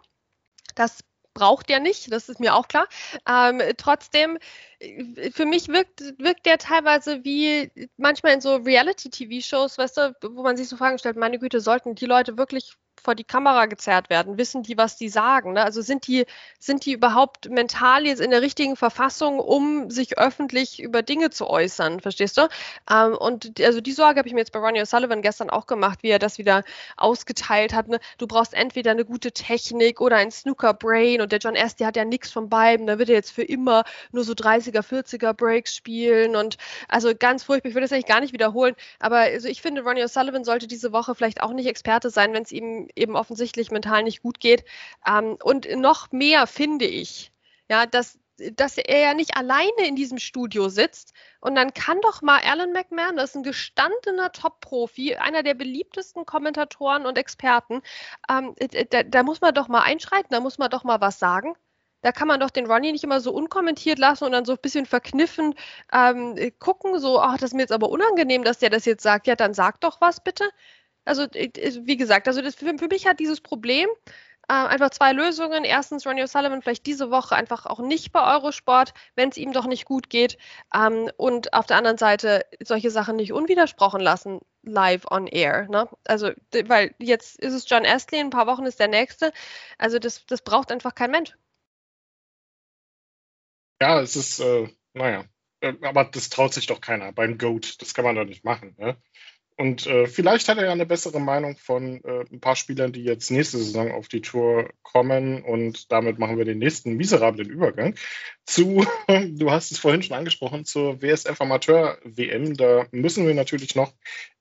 Das 0.76 1.00
braucht 1.34 1.70
er 1.70 1.80
nicht, 1.80 2.12
das 2.12 2.30
ist 2.30 2.40
mir 2.40 2.56
auch 2.56 2.68
klar. 2.68 2.88
Ähm, 3.28 3.62
trotzdem, 3.78 4.38
äh, 4.80 5.32
für 5.32 5.46
mich 5.46 5.68
wirkt, 5.68 6.02
wirkt 6.18 6.46
der 6.46 6.58
teilweise 6.58 7.24
wie 7.24 7.72
manchmal 7.98 8.34
in 8.34 8.42
so 8.42 8.56
Reality-TV-Shows, 8.56 9.78
weißt 9.78 9.98
du, 9.98 10.14
wo 10.24 10.44
man 10.44 10.58
sich 10.58 10.70
so 10.70 10.78
Fragen 10.78 10.98
stellt, 10.98 11.18
meine 11.18 11.40
Güte, 11.40 11.62
sollten 11.62 11.96
die 11.96 12.06
Leute 12.06 12.38
wirklich 12.38 12.74
vor 13.00 13.16
die 13.16 13.24
Kamera 13.24 13.66
gezerrt 13.66 14.10
werden? 14.10 14.38
Wissen 14.38 14.64
die, 14.64 14.78
was 14.78 14.98
die 14.98 15.10
sagen? 15.10 15.54
Ne? 15.54 15.64
Also 15.64 15.82
sind 15.82 16.08
die, 16.08 16.26
sind 16.60 16.86
die 16.86 16.94
überhaupt 16.94 17.50
mental 17.50 18.06
jetzt 18.06 18.22
in 18.22 18.32
der 18.32 18.42
richtigen 18.42 18.76
Verfassung, 18.76 19.40
um 19.40 19.90
sich 19.90 20.18
öffentlich 20.18 20.82
über 20.82 21.02
Dinge 21.02 21.30
zu 21.30 21.50
äußern? 21.50 22.00
Verstehst 22.00 22.38
du? 22.38 22.48
Ähm, 22.90 23.16
und 23.18 23.60
also 23.62 23.82
die 23.82 23.92
Sorge 23.92 24.20
habe 24.20 24.28
ich 24.28 24.34
mir 24.34 24.42
jetzt 24.42 24.52
bei 24.52 24.60
Ronnie 24.60 24.82
O'Sullivan 24.82 25.22
gestern 25.22 25.50
auch 25.50 25.68
gemacht, 25.68 26.00
wie 26.02 26.10
er 26.10 26.20
das 26.20 26.38
wieder 26.38 26.64
ausgeteilt 26.98 27.74
hat. 27.74 27.88
Ne? 27.88 28.00
Du 28.18 28.28
brauchst 28.28 28.54
entweder 28.54 28.92
eine 28.92 29.06
gute 29.06 29.32
Technik 29.32 30.02
oder 30.02 30.18
ein 30.18 30.32
Snooker-Brain 30.32 31.22
und 31.22 31.32
der 31.32 31.40
John 31.40 31.56
Asty 31.56 31.84
hat 31.84 31.96
ja 31.96 32.06
nichts 32.06 32.32
von 32.32 32.50
beiden. 32.50 32.88
Da 32.88 33.00
wird 33.00 33.10
er 33.10 33.16
jetzt 33.16 33.32
für 33.32 33.44
immer 33.44 33.84
nur 34.12 34.24
so 34.24 34.34
30er, 34.34 34.82
40er 34.82 35.34
Breaks 35.34 35.76
spielen 35.76 36.36
und 36.36 36.58
also 36.88 37.14
ganz 37.18 37.44
furchtbar. 37.44 37.70
Ich 37.70 37.76
würde 37.76 37.86
das 37.86 37.94
eigentlich 37.94 38.06
gar 38.06 38.20
nicht 38.22 38.34
wiederholen, 38.34 38.76
aber 39.00 39.20
also 39.20 39.48
ich 39.48 39.62
finde, 39.62 39.84
Ronnie 39.84 40.04
O'Sullivan 40.04 40.44
sollte 40.44 40.68
diese 40.68 40.92
Woche 40.92 41.16
vielleicht 41.16 41.42
auch 41.42 41.54
nicht 41.54 41.68
Experte 41.68 42.10
sein, 42.10 42.34
wenn 42.34 42.44
es 42.44 42.52
ihm 42.52 42.89
eben 42.96 43.16
offensichtlich 43.16 43.72
mental 43.72 44.04
nicht 44.04 44.22
gut 44.22 44.40
geht. 44.40 44.66
Ähm, 45.08 45.38
und 45.44 45.68
noch 45.76 46.12
mehr 46.12 46.48
finde 46.48 46.86
ich, 46.86 47.32
ja, 47.70 47.86
dass, 47.86 48.20
dass 48.54 48.78
er 48.78 49.00
ja 49.00 49.14
nicht 49.14 49.38
alleine 49.38 49.88
in 49.88 49.96
diesem 49.96 50.18
Studio 50.20 50.70
sitzt. 50.70 51.14
Und 51.42 51.56
dann 51.56 51.74
kann 51.74 52.02
doch 52.02 52.22
mal 52.22 52.42
Alan 52.44 52.74
McMahon, 52.74 53.18
das 53.18 53.32
ist 53.32 53.36
ein 53.38 53.44
gestandener 53.44 54.32
Top-Profi, 54.32 55.16
einer 55.16 55.44
der 55.44 55.54
beliebtesten 55.54 56.26
Kommentatoren 56.26 57.06
und 57.06 57.18
Experten, 57.18 57.82
ähm, 58.30 58.56
da, 58.90 59.04
da 59.04 59.24
muss 59.24 59.42
man 59.42 59.54
doch 59.54 59.68
mal 59.68 59.82
einschreiten, 59.82 60.30
da 60.32 60.40
muss 60.40 60.58
man 60.58 60.70
doch 60.70 60.84
mal 60.84 61.02
was 61.02 61.20
sagen 61.20 61.56
da 62.02 62.12
kann 62.12 62.28
man 62.28 62.40
doch 62.40 62.50
den 62.50 62.66
Ronnie 62.66 62.92
nicht 62.92 63.04
immer 63.04 63.20
so 63.20 63.34
unkommentiert 63.34 64.00
lassen 64.00 64.26
und 64.26 64.32
dann 64.32 64.46
so 64.46 64.54
ein 64.54 64.60
bisschen 64.62 64.86
verkniffen 64.86 65.56
ähm, 65.92 66.36
gucken, 66.60 67.00
so, 67.00 67.20
ach, 67.20 67.38
das 67.38 67.50
ist 67.52 67.54
mir 67.54 67.62
jetzt 67.62 67.72
aber 67.72 67.90
unangenehm, 67.90 68.44
dass 68.44 68.60
der 68.60 68.70
das 68.70 68.86
jetzt 68.86 69.04
sagt. 69.04 69.28
Ja, 69.28 69.36
dann 69.36 69.54
sag 69.54 69.82
doch 69.82 70.00
was 70.02 70.24
bitte. 70.24 70.50
Also, 71.06 71.24
äh, 71.24 71.50
wie 71.84 71.98
gesagt, 71.98 72.28
also 72.28 72.42
das, 72.42 72.56
für, 72.56 72.78
für 72.78 72.88
mich 72.88 73.08
hat 73.08 73.20
dieses 73.20 73.42
Problem 73.42 73.88
äh, 74.50 74.54
einfach 74.54 74.90
zwei 74.90 75.14
Lösungen. 75.14 75.64
Erstens, 75.64 76.06
Ronnie 76.06 76.24
O'Sullivan 76.24 76.62
vielleicht 76.62 76.86
diese 76.86 77.12
Woche 77.12 77.36
einfach 77.36 77.66
auch 77.66 77.80
nicht 77.80 78.12
bei 78.12 78.36
Eurosport, 78.36 78.94
wenn 79.16 79.30
es 79.30 79.38
ihm 79.38 79.54
doch 79.54 79.68
nicht 79.68 79.86
gut 79.86 80.10
geht. 80.10 80.38
Ähm, 80.74 81.10
und 81.18 81.54
auf 81.54 81.68
der 81.68 81.78
anderen 81.78 81.98
Seite 81.98 82.46
solche 82.64 82.90
Sachen 82.90 83.16
nicht 83.16 83.32
unwidersprochen 83.32 84.02
lassen, 84.02 84.40
live 84.64 85.06
on 85.12 85.28
air. 85.28 85.68
Ne? 85.70 85.88
Also, 86.06 86.32
weil 86.66 86.96
jetzt 86.98 87.40
ist 87.40 87.54
es 87.54 87.70
John 87.70 87.86
Astley, 87.86 88.20
in 88.20 88.28
ein 88.28 88.32
paar 88.32 88.48
Wochen 88.48 88.66
ist 88.66 88.80
der 88.80 88.88
nächste. 88.88 89.32
Also, 89.78 90.00
das, 90.00 90.26
das 90.26 90.42
braucht 90.42 90.72
einfach 90.72 90.96
kein 90.96 91.12
Mensch. 91.12 91.36
Ja, 93.82 94.02
es 94.02 94.16
ist, 94.16 94.40
äh, 94.40 94.68
naja, 94.94 95.26
äh, 95.62 95.74
aber 95.84 96.06
das 96.06 96.30
traut 96.30 96.54
sich 96.54 96.66
doch 96.66 96.82
keiner 96.82 97.14
beim 97.14 97.38
Goat. 97.38 97.82
Das 97.82 97.94
kann 97.94 98.04
man 98.04 98.16
doch 98.16 98.26
nicht 98.26 98.44
machen. 98.44 98.76
Ne? 98.78 98.98
Und 99.60 99.88
äh, 99.88 100.08
vielleicht 100.08 100.48
hat 100.48 100.58
er 100.58 100.68
ja 100.68 100.72
eine 100.72 100.86
bessere 100.86 101.20
Meinung 101.20 101.58
von 101.58 102.02
äh, 102.06 102.24
ein 102.32 102.40
paar 102.40 102.56
Spielern, 102.56 102.94
die 102.94 103.04
jetzt 103.04 103.30
nächste 103.30 103.58
Saison 103.58 103.92
auf 103.92 104.08
die 104.08 104.22
Tour 104.22 104.70
kommen. 104.84 105.44
Und 105.44 105.92
damit 105.92 106.18
machen 106.18 106.38
wir 106.38 106.46
den 106.46 106.60
nächsten 106.60 106.96
miserablen 106.96 107.50
Übergang 107.50 107.96
zu, 108.46 108.86
du 109.10 109.52
hast 109.52 109.74
es 109.74 109.80
vorhin 109.80 110.02
schon 110.02 110.16
angesprochen, 110.16 110.64
zur 110.64 111.02
WSF 111.02 111.42
Amateur 111.42 111.98
WM. 112.06 112.56
Da 112.56 112.86
müssen 112.92 113.28
wir 113.28 113.34
natürlich 113.34 113.76
noch 113.76 113.92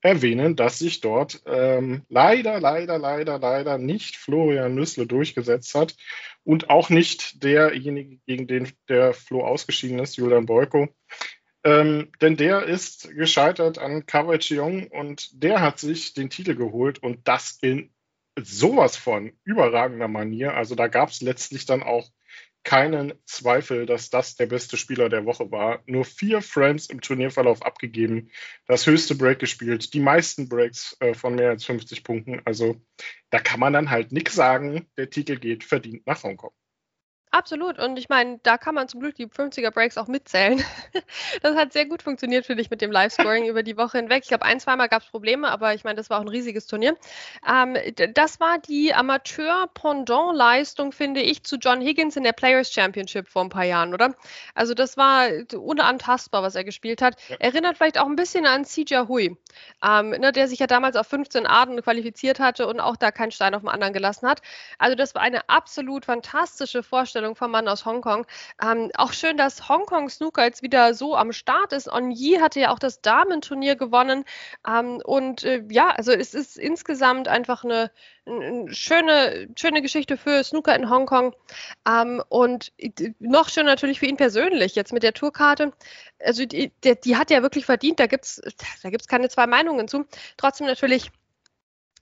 erwähnen, 0.02 0.54
dass 0.54 0.78
sich 0.78 1.00
dort 1.00 1.42
ähm, 1.46 2.04
leider, 2.09 2.61
leider, 2.61 3.00
leider, 3.00 3.40
leider 3.40 3.76
nicht 3.76 4.18
Florian 4.18 4.76
Nüssle 4.76 5.09
durchgesetzt 5.09 5.74
hat 5.74 5.96
und 6.44 6.70
auch 6.70 6.90
nicht 6.90 7.42
derjenige, 7.42 8.18
gegen 8.24 8.46
den 8.46 8.68
der 8.88 9.14
Flo 9.14 9.44
ausgeschieden 9.44 9.98
ist, 9.98 10.16
Julian 10.16 10.46
Boyko. 10.46 10.87
Ähm, 11.68 12.11
denn 12.22 12.38
der 12.38 12.62
ist 12.62 13.14
gescheitert 13.14 13.76
an 13.76 14.07
Kawai 14.07 14.38
Cheong 14.38 14.87
und 14.87 15.42
der 15.42 15.61
hat 15.61 15.78
sich 15.78 16.14
den 16.14 16.31
Titel 16.31 16.54
geholt 16.54 17.02
und 17.02 17.28
das 17.28 17.59
in 17.61 17.92
sowas 18.40 18.96
von 18.96 19.33
überragender 19.44 20.09
Manier. 20.09 20.54
Also 20.54 20.74
da 20.74 20.87
gab 20.87 21.11
es 21.11 21.20
letztlich 21.20 21.66
dann 21.66 21.83
auch 21.83 22.09
keinen 22.64 23.12
Zweifel, 23.26 23.85
dass 23.85 24.09
das 24.09 24.37
der 24.37 24.46
beste 24.46 24.78
Spieler 24.78 25.11
der 25.11 25.26
Woche 25.26 25.50
war. 25.50 25.83
Nur 25.85 26.07
vier 26.07 26.40
Frames 26.40 26.87
im 26.87 27.02
Turnierverlauf 27.02 27.62
abgegeben, 27.62 28.31
das 28.66 28.87
höchste 28.87 29.14
Break 29.14 29.38
gespielt, 29.38 29.92
die 29.92 30.00
meisten 30.00 30.48
Breaks 30.48 30.96
äh, 31.00 31.12
von 31.12 31.35
mehr 31.35 31.50
als 31.50 31.66
50 31.66 32.02
Punkten. 32.02 32.40
Also 32.46 32.81
da 33.28 33.40
kann 33.40 33.61
man 33.61 33.74
dann 33.74 33.90
halt 33.90 34.11
nichts 34.11 34.35
sagen. 34.35 34.87
Der 34.96 35.11
Titel 35.11 35.37
geht 35.37 35.64
verdient 35.64 36.07
nach 36.07 36.22
Hongkong. 36.22 36.52
Absolut. 37.38 37.79
Und 37.79 37.96
ich 38.01 38.09
meine, 38.09 38.40
da 38.42 38.59
kann 38.59 38.74
man 38.74 38.88
zum 38.88 38.98
Glück 38.98 39.14
die 39.14 39.29
50er 39.29 39.70
Breaks 39.70 39.96
auch 39.96 40.09
mitzählen. 40.09 40.61
Das 41.42 41.57
hat 41.57 41.72
sehr 41.72 41.87
gut 41.87 42.03
funktioniert 42.03 42.46
für 42.46 42.57
dich 42.57 42.70
mit 42.70 42.81
dem 42.81 42.90
Live-Scoring 42.90 43.46
über 43.46 43.62
die 43.62 43.77
Woche 43.77 43.98
hinweg. 43.98 44.22
Ich 44.22 44.29
glaube, 44.29 44.44
ein, 44.44 44.59
zweimal 44.59 44.88
gab 44.88 45.03
es 45.03 45.09
Probleme, 45.09 45.48
aber 45.48 45.74
ich 45.74 45.85
meine, 45.85 45.96
das 45.96 46.11
war 46.11 46.18
auch 46.18 46.22
ein 46.22 46.29
riesiges 46.29 46.66
Turnier. 46.66 46.96
Ähm, 47.48 47.77
das 48.14 48.40
war 48.40 48.59
die 48.59 48.92
Amateur-Pendant-Leistung, 48.92 50.92
finde 50.92 51.20
ich, 51.20 51.44
zu 51.44 51.57
John 51.57 51.81
Higgins 51.81 52.16
in 52.16 52.24
der 52.24 52.33
Players 52.33 52.72
Championship 52.72 53.29
vor 53.29 53.42
ein 53.42 53.51
paar 53.51 53.64
Jahren, 53.64 53.94
oder? 53.94 54.14
Also, 54.55 54.74
das 54.74 54.96
war 54.96 55.29
unantastbar, 55.55 56.42
was 56.42 56.57
er 56.57 56.64
gespielt 56.64 57.03
hat. 57.03 57.16
Ja. 57.29 57.37
Erinnert 57.38 57.77
vielleicht 57.77 57.98
auch 57.98 58.07
ein 58.07 58.16
bisschen 58.16 58.46
an 58.46 58.64
CJ 58.64 59.07
Hui, 59.07 59.37
ähm, 59.85 60.11
ne, 60.11 60.33
der 60.33 60.48
sich 60.48 60.59
ja 60.59 60.66
damals 60.66 60.96
auf 60.96 61.07
15 61.07 61.46
Arten 61.46 61.81
qualifiziert 61.83 62.40
hatte 62.40 62.66
und 62.66 62.81
auch 62.81 62.96
da 62.96 63.12
keinen 63.12 63.31
Stein 63.31 63.55
auf 63.55 63.62
dem 63.62 63.68
anderen 63.68 63.92
gelassen 63.92 64.29
hat. 64.29 64.42
Also, 64.79 64.96
das 64.96 65.14
war 65.14 65.22
eine 65.22 65.48
absolut 65.48 66.05
fantastische 66.05 66.83
Vorstellung 66.83 67.27
Vorstellung 67.28 67.36
vom 67.36 67.50
Mann 67.50 67.68
aus 67.68 67.84
Hongkong. 67.84 68.26
Ähm, 68.62 68.90
auch 68.94 69.12
schön, 69.12 69.36
dass 69.36 69.68
Hongkong 69.68 70.08
Snooker 70.08 70.44
jetzt 70.44 70.62
wieder 70.62 70.94
so 70.94 71.16
am 71.16 71.32
Start 71.32 71.72
ist. 71.72 71.88
On 71.88 72.10
Yi 72.10 72.38
hatte 72.40 72.60
ja 72.60 72.70
auch 72.70 72.78
das 72.78 73.00
Damenturnier 73.00 73.76
gewonnen. 73.76 74.24
Ähm, 74.66 75.00
und 75.04 75.44
äh, 75.44 75.62
ja, 75.70 75.90
also 75.90 76.12
es 76.12 76.34
ist 76.34 76.56
insgesamt 76.58 77.28
einfach 77.28 77.64
eine, 77.64 77.90
eine, 78.26 78.72
schöne, 78.72 79.48
schöne 79.56 79.82
Geschichte 79.82 80.16
für 80.16 80.42
Snooker 80.44 80.74
in 80.74 80.90
Hongkong. 80.90 81.34
Ähm, 81.86 82.22
und 82.28 82.72
noch 83.18 83.48
schön 83.48 83.66
natürlich 83.66 84.00
für 84.00 84.06
ihn 84.06 84.16
persönlich, 84.16 84.74
jetzt 84.74 84.92
mit 84.92 85.02
der 85.02 85.14
Tourkarte. 85.14 85.72
Also 86.20 86.46
die, 86.46 86.72
die, 86.84 87.00
die 87.00 87.16
hat 87.16 87.30
ja 87.30 87.42
wirklich 87.42 87.66
verdient, 87.66 88.00
da 88.00 88.06
gibt 88.06 88.24
es 88.24 88.40
da 88.82 88.90
gibt's 88.90 89.08
keine 89.08 89.28
zwei 89.28 89.46
Meinungen 89.46 89.88
zu. 89.88 90.06
Trotzdem 90.36 90.66
natürlich 90.66 91.10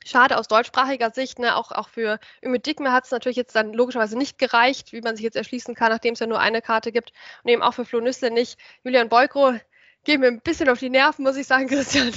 Schade 0.06 0.38
aus 0.38 0.46
deutschsprachiger 0.46 1.10
Sicht, 1.10 1.38
ne? 1.38 1.56
auch, 1.56 1.72
auch 1.72 1.88
für 1.88 2.20
Ümit 2.44 2.66
Dickme 2.66 2.92
hat 2.92 3.04
es 3.04 3.10
natürlich 3.10 3.36
jetzt 3.36 3.56
dann 3.56 3.72
logischerweise 3.72 4.16
nicht 4.16 4.38
gereicht, 4.38 4.92
wie 4.92 5.00
man 5.00 5.16
sich 5.16 5.24
jetzt 5.24 5.36
erschließen 5.36 5.74
kann, 5.74 5.90
nachdem 5.90 6.14
es 6.14 6.20
ja 6.20 6.26
nur 6.26 6.38
eine 6.38 6.62
Karte 6.62 6.92
gibt. 6.92 7.12
Und 7.42 7.50
eben 7.50 7.62
auch 7.62 7.74
für 7.74 7.84
Flo 7.84 8.00
Nüssle 8.00 8.30
nicht. 8.30 8.58
Julian 8.84 9.08
Beukro 9.08 9.54
geht 10.04 10.20
mir 10.20 10.28
ein 10.28 10.40
bisschen 10.40 10.68
auf 10.68 10.78
die 10.78 10.90
Nerven, 10.90 11.24
muss 11.24 11.36
ich 11.36 11.46
sagen, 11.46 11.66
Christian. 11.68 12.12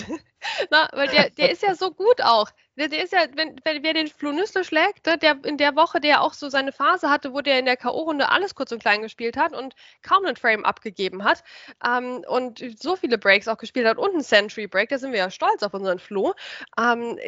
Na, 0.69 0.89
weil 0.93 1.08
der, 1.10 1.30
der 1.32 1.52
ist 1.52 1.63
ja 1.63 1.75
so 1.75 1.91
gut 1.91 2.21
auch. 2.21 2.49
Der, 2.78 2.88
der 2.88 3.04
ist 3.04 3.12
ja, 3.12 3.25
wenn, 3.36 3.58
wenn 3.65 3.84
wer 3.84 3.93
den 3.93 4.08
Flo 4.08 4.32
Nüssle 4.32 4.63
schlägt, 4.63 5.06
ne, 5.06 5.17
der 5.17 5.38
in 5.43 5.58
der 5.58 5.75
Woche, 5.75 5.99
der 5.99 6.21
auch 6.21 6.34
so 6.34 6.47
seine 6.47 6.71
Phase 6.71 7.10
hatte, 7.10 7.34
wo 7.34 7.41
der 7.41 7.60
in 7.60 7.65
der 7.65 7.75
K.O.-Runde 7.75 8.30
alles 8.30 8.56
kurz 8.56 8.71
und 8.71 8.80
klein 8.82 9.02
gespielt 9.02 9.36
hat 9.36 9.54
und 9.54 9.75
kaum 10.02 10.25
einen 10.25 10.38
Frame 10.38 10.63
abgegeben 10.63 11.25
hat 11.25 11.43
ähm, 11.86 12.23
und 12.25 12.63
so 12.82 12.95
viele 12.95 13.17
Breaks 13.17 13.49
auch 13.49 13.58
gespielt 13.58 13.86
hat 13.86 13.97
und 13.97 14.12
einen 14.12 14.23
Century 14.23 14.67
Break, 14.67 14.89
da 14.89 14.97
sind 14.97 15.12
wir 15.12 15.19
ja 15.19 15.30
stolz 15.30 15.62
auf 15.62 15.73
unseren 15.73 15.99
Flo. 15.99 16.34
Ähm, 16.80 17.19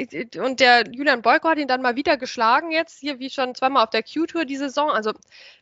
und 0.42 0.62
der 0.62 0.86
Julian 0.90 1.22
Boyko 1.22 1.50
hat 1.50 1.58
ihn 1.58 1.68
dann 1.68 1.82
mal 1.82 1.98
wieder 1.98 2.16
geschlagen 2.16 2.72
jetzt, 2.72 3.00
hier 3.00 3.20
wie 3.20 3.30
schon 3.30 3.54
zweimal 3.54 3.84
auf 3.84 3.90
der 3.90 4.04
Q-Tour 4.04 4.46
die 4.46 4.56
Saison, 4.56 4.90
also 4.90 5.12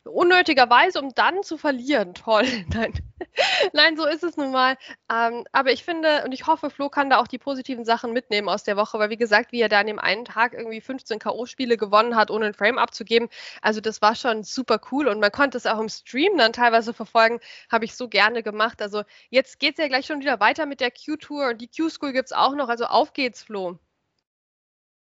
unnötigerweise, 0.04 1.00
um 1.00 1.12
dann 1.16 1.42
zu 1.42 1.58
verlieren. 1.58 2.14
Toll, 2.14 2.46
nein. 2.72 2.92
nein, 3.72 3.96
so 3.96 4.06
ist 4.06 4.22
es 4.22 4.36
nun 4.36 4.52
mal. 4.52 4.76
Ähm, 5.12 5.44
aber 5.50 5.72
ich 5.72 5.82
finde 5.82 6.22
und 6.24 6.30
ich 6.30 6.46
hoffe, 6.46 6.70
Flo 6.70 6.88
kann 6.88 7.10
da 7.10 7.18
auch 7.18 7.26
die 7.26 7.39
positiven 7.40 7.84
Sachen 7.84 8.12
mitnehmen 8.12 8.48
aus 8.48 8.62
der 8.62 8.76
Woche, 8.76 8.98
weil 8.98 9.10
wie 9.10 9.16
gesagt, 9.16 9.50
wie 9.50 9.60
er 9.60 9.68
da 9.68 9.80
an 9.80 9.88
dem 9.88 9.98
einen 9.98 10.24
Tag 10.24 10.54
irgendwie 10.54 10.80
15 10.80 11.18
K.O.-Spiele 11.18 11.76
gewonnen 11.76 12.14
hat, 12.14 12.30
ohne 12.30 12.46
ein 12.46 12.54
Frame 12.54 12.78
abzugeben. 12.78 13.28
Also 13.62 13.80
das 13.80 14.00
war 14.00 14.14
schon 14.14 14.44
super 14.44 14.80
cool 14.92 15.08
und 15.08 15.18
man 15.18 15.32
konnte 15.32 15.58
es 15.58 15.66
auch 15.66 15.80
im 15.80 15.88
Stream 15.88 16.38
dann 16.38 16.52
teilweise 16.52 16.94
verfolgen. 16.94 17.40
Habe 17.70 17.84
ich 17.84 17.94
so 17.94 18.08
gerne 18.08 18.42
gemacht. 18.42 18.80
Also 18.80 19.02
jetzt 19.30 19.58
geht 19.58 19.72
es 19.72 19.82
ja 19.82 19.88
gleich 19.88 20.06
schon 20.06 20.20
wieder 20.20 20.38
weiter 20.38 20.66
mit 20.66 20.80
der 20.80 20.92
Q-Tour 20.92 21.48
und 21.48 21.60
die 21.60 21.68
Q-School 21.68 22.12
gibt 22.12 22.26
es 22.26 22.32
auch 22.32 22.54
noch. 22.54 22.68
Also 22.68 22.84
auf 22.84 23.12
geht's, 23.12 23.42
Flo. 23.42 23.78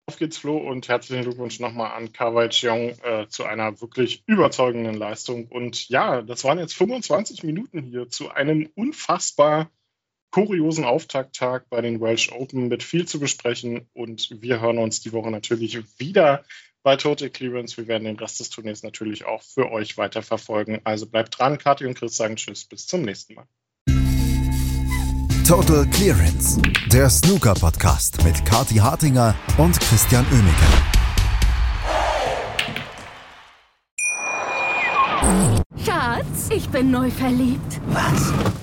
Auf 0.06 0.18
geht's, 0.18 0.38
Flo, 0.38 0.58
und 0.58 0.90
herzlichen 0.90 1.24
Glückwunsch 1.24 1.62
nochmal 1.62 1.92
an 1.94 2.12
Kawai 2.12 2.50
Cheong 2.50 2.90
äh, 3.04 3.28
zu 3.30 3.46
einer 3.46 3.80
wirklich 3.80 4.24
überzeugenden 4.26 4.96
Leistung. 4.96 5.48
Und 5.48 5.88
ja, 5.88 6.22
das 6.22 6.44
waren 6.44 6.60
jetzt 6.60 6.76
25 6.76 7.44
Minuten 7.44 7.84
hier 7.84 8.10
zu 8.10 8.30
einem 8.30 8.70
unfassbar 8.76 9.72
kuriosen 10.34 10.84
Auftakttag 10.84 11.70
bei 11.70 11.82
den 11.82 12.02
Welsh 12.02 12.32
Open 12.32 12.68
mit 12.68 12.82
viel 12.82 13.08
zu 13.08 13.20
besprechen. 13.20 13.88
Und 13.94 14.30
wir 14.42 14.60
hören 14.60 14.80
uns 14.80 15.00
die 15.00 15.14
Woche 15.14 15.30
natürlich 15.30 15.78
wieder 16.00 16.44
bei 16.82 16.98
Total 16.98 17.30
Clearance. 17.30 17.78
Wir 17.78 17.88
werden 17.88 18.06
den 18.06 18.18
Rest 18.18 18.40
des 18.40 18.50
Turniers 18.50 18.82
natürlich 18.82 19.26
auch 19.26 19.44
für 19.44 19.72
euch 19.72 19.96
weiter 19.98 20.24
verfolgen. 20.24 20.82
Also 20.84 21.06
bleibt 21.06 21.38
dran. 21.38 21.60
Kathi 21.60 21.86
und 21.86 21.94
Chris 21.94 22.18
sagen 22.18 22.36
Tschüss. 22.36 22.66
Bis 22.66 22.88
zum 22.88 23.04
nächsten 23.04 23.36
Mal. 23.36 23.46
Total 25.48 25.86
Clearance, 25.92 26.60
der 26.92 27.10
Snooker-Podcast 27.10 28.24
mit 28.24 28.44
Kathi 28.46 28.78
Hartinger 28.78 29.36
und 29.58 29.80
Christian 29.80 30.26
Oemeke. 30.32 31.04
Schatz, 35.86 36.50
ich 36.50 36.68
bin 36.70 36.90
neu 36.90 37.12
verliebt. 37.12 37.82
Was? 37.88 38.63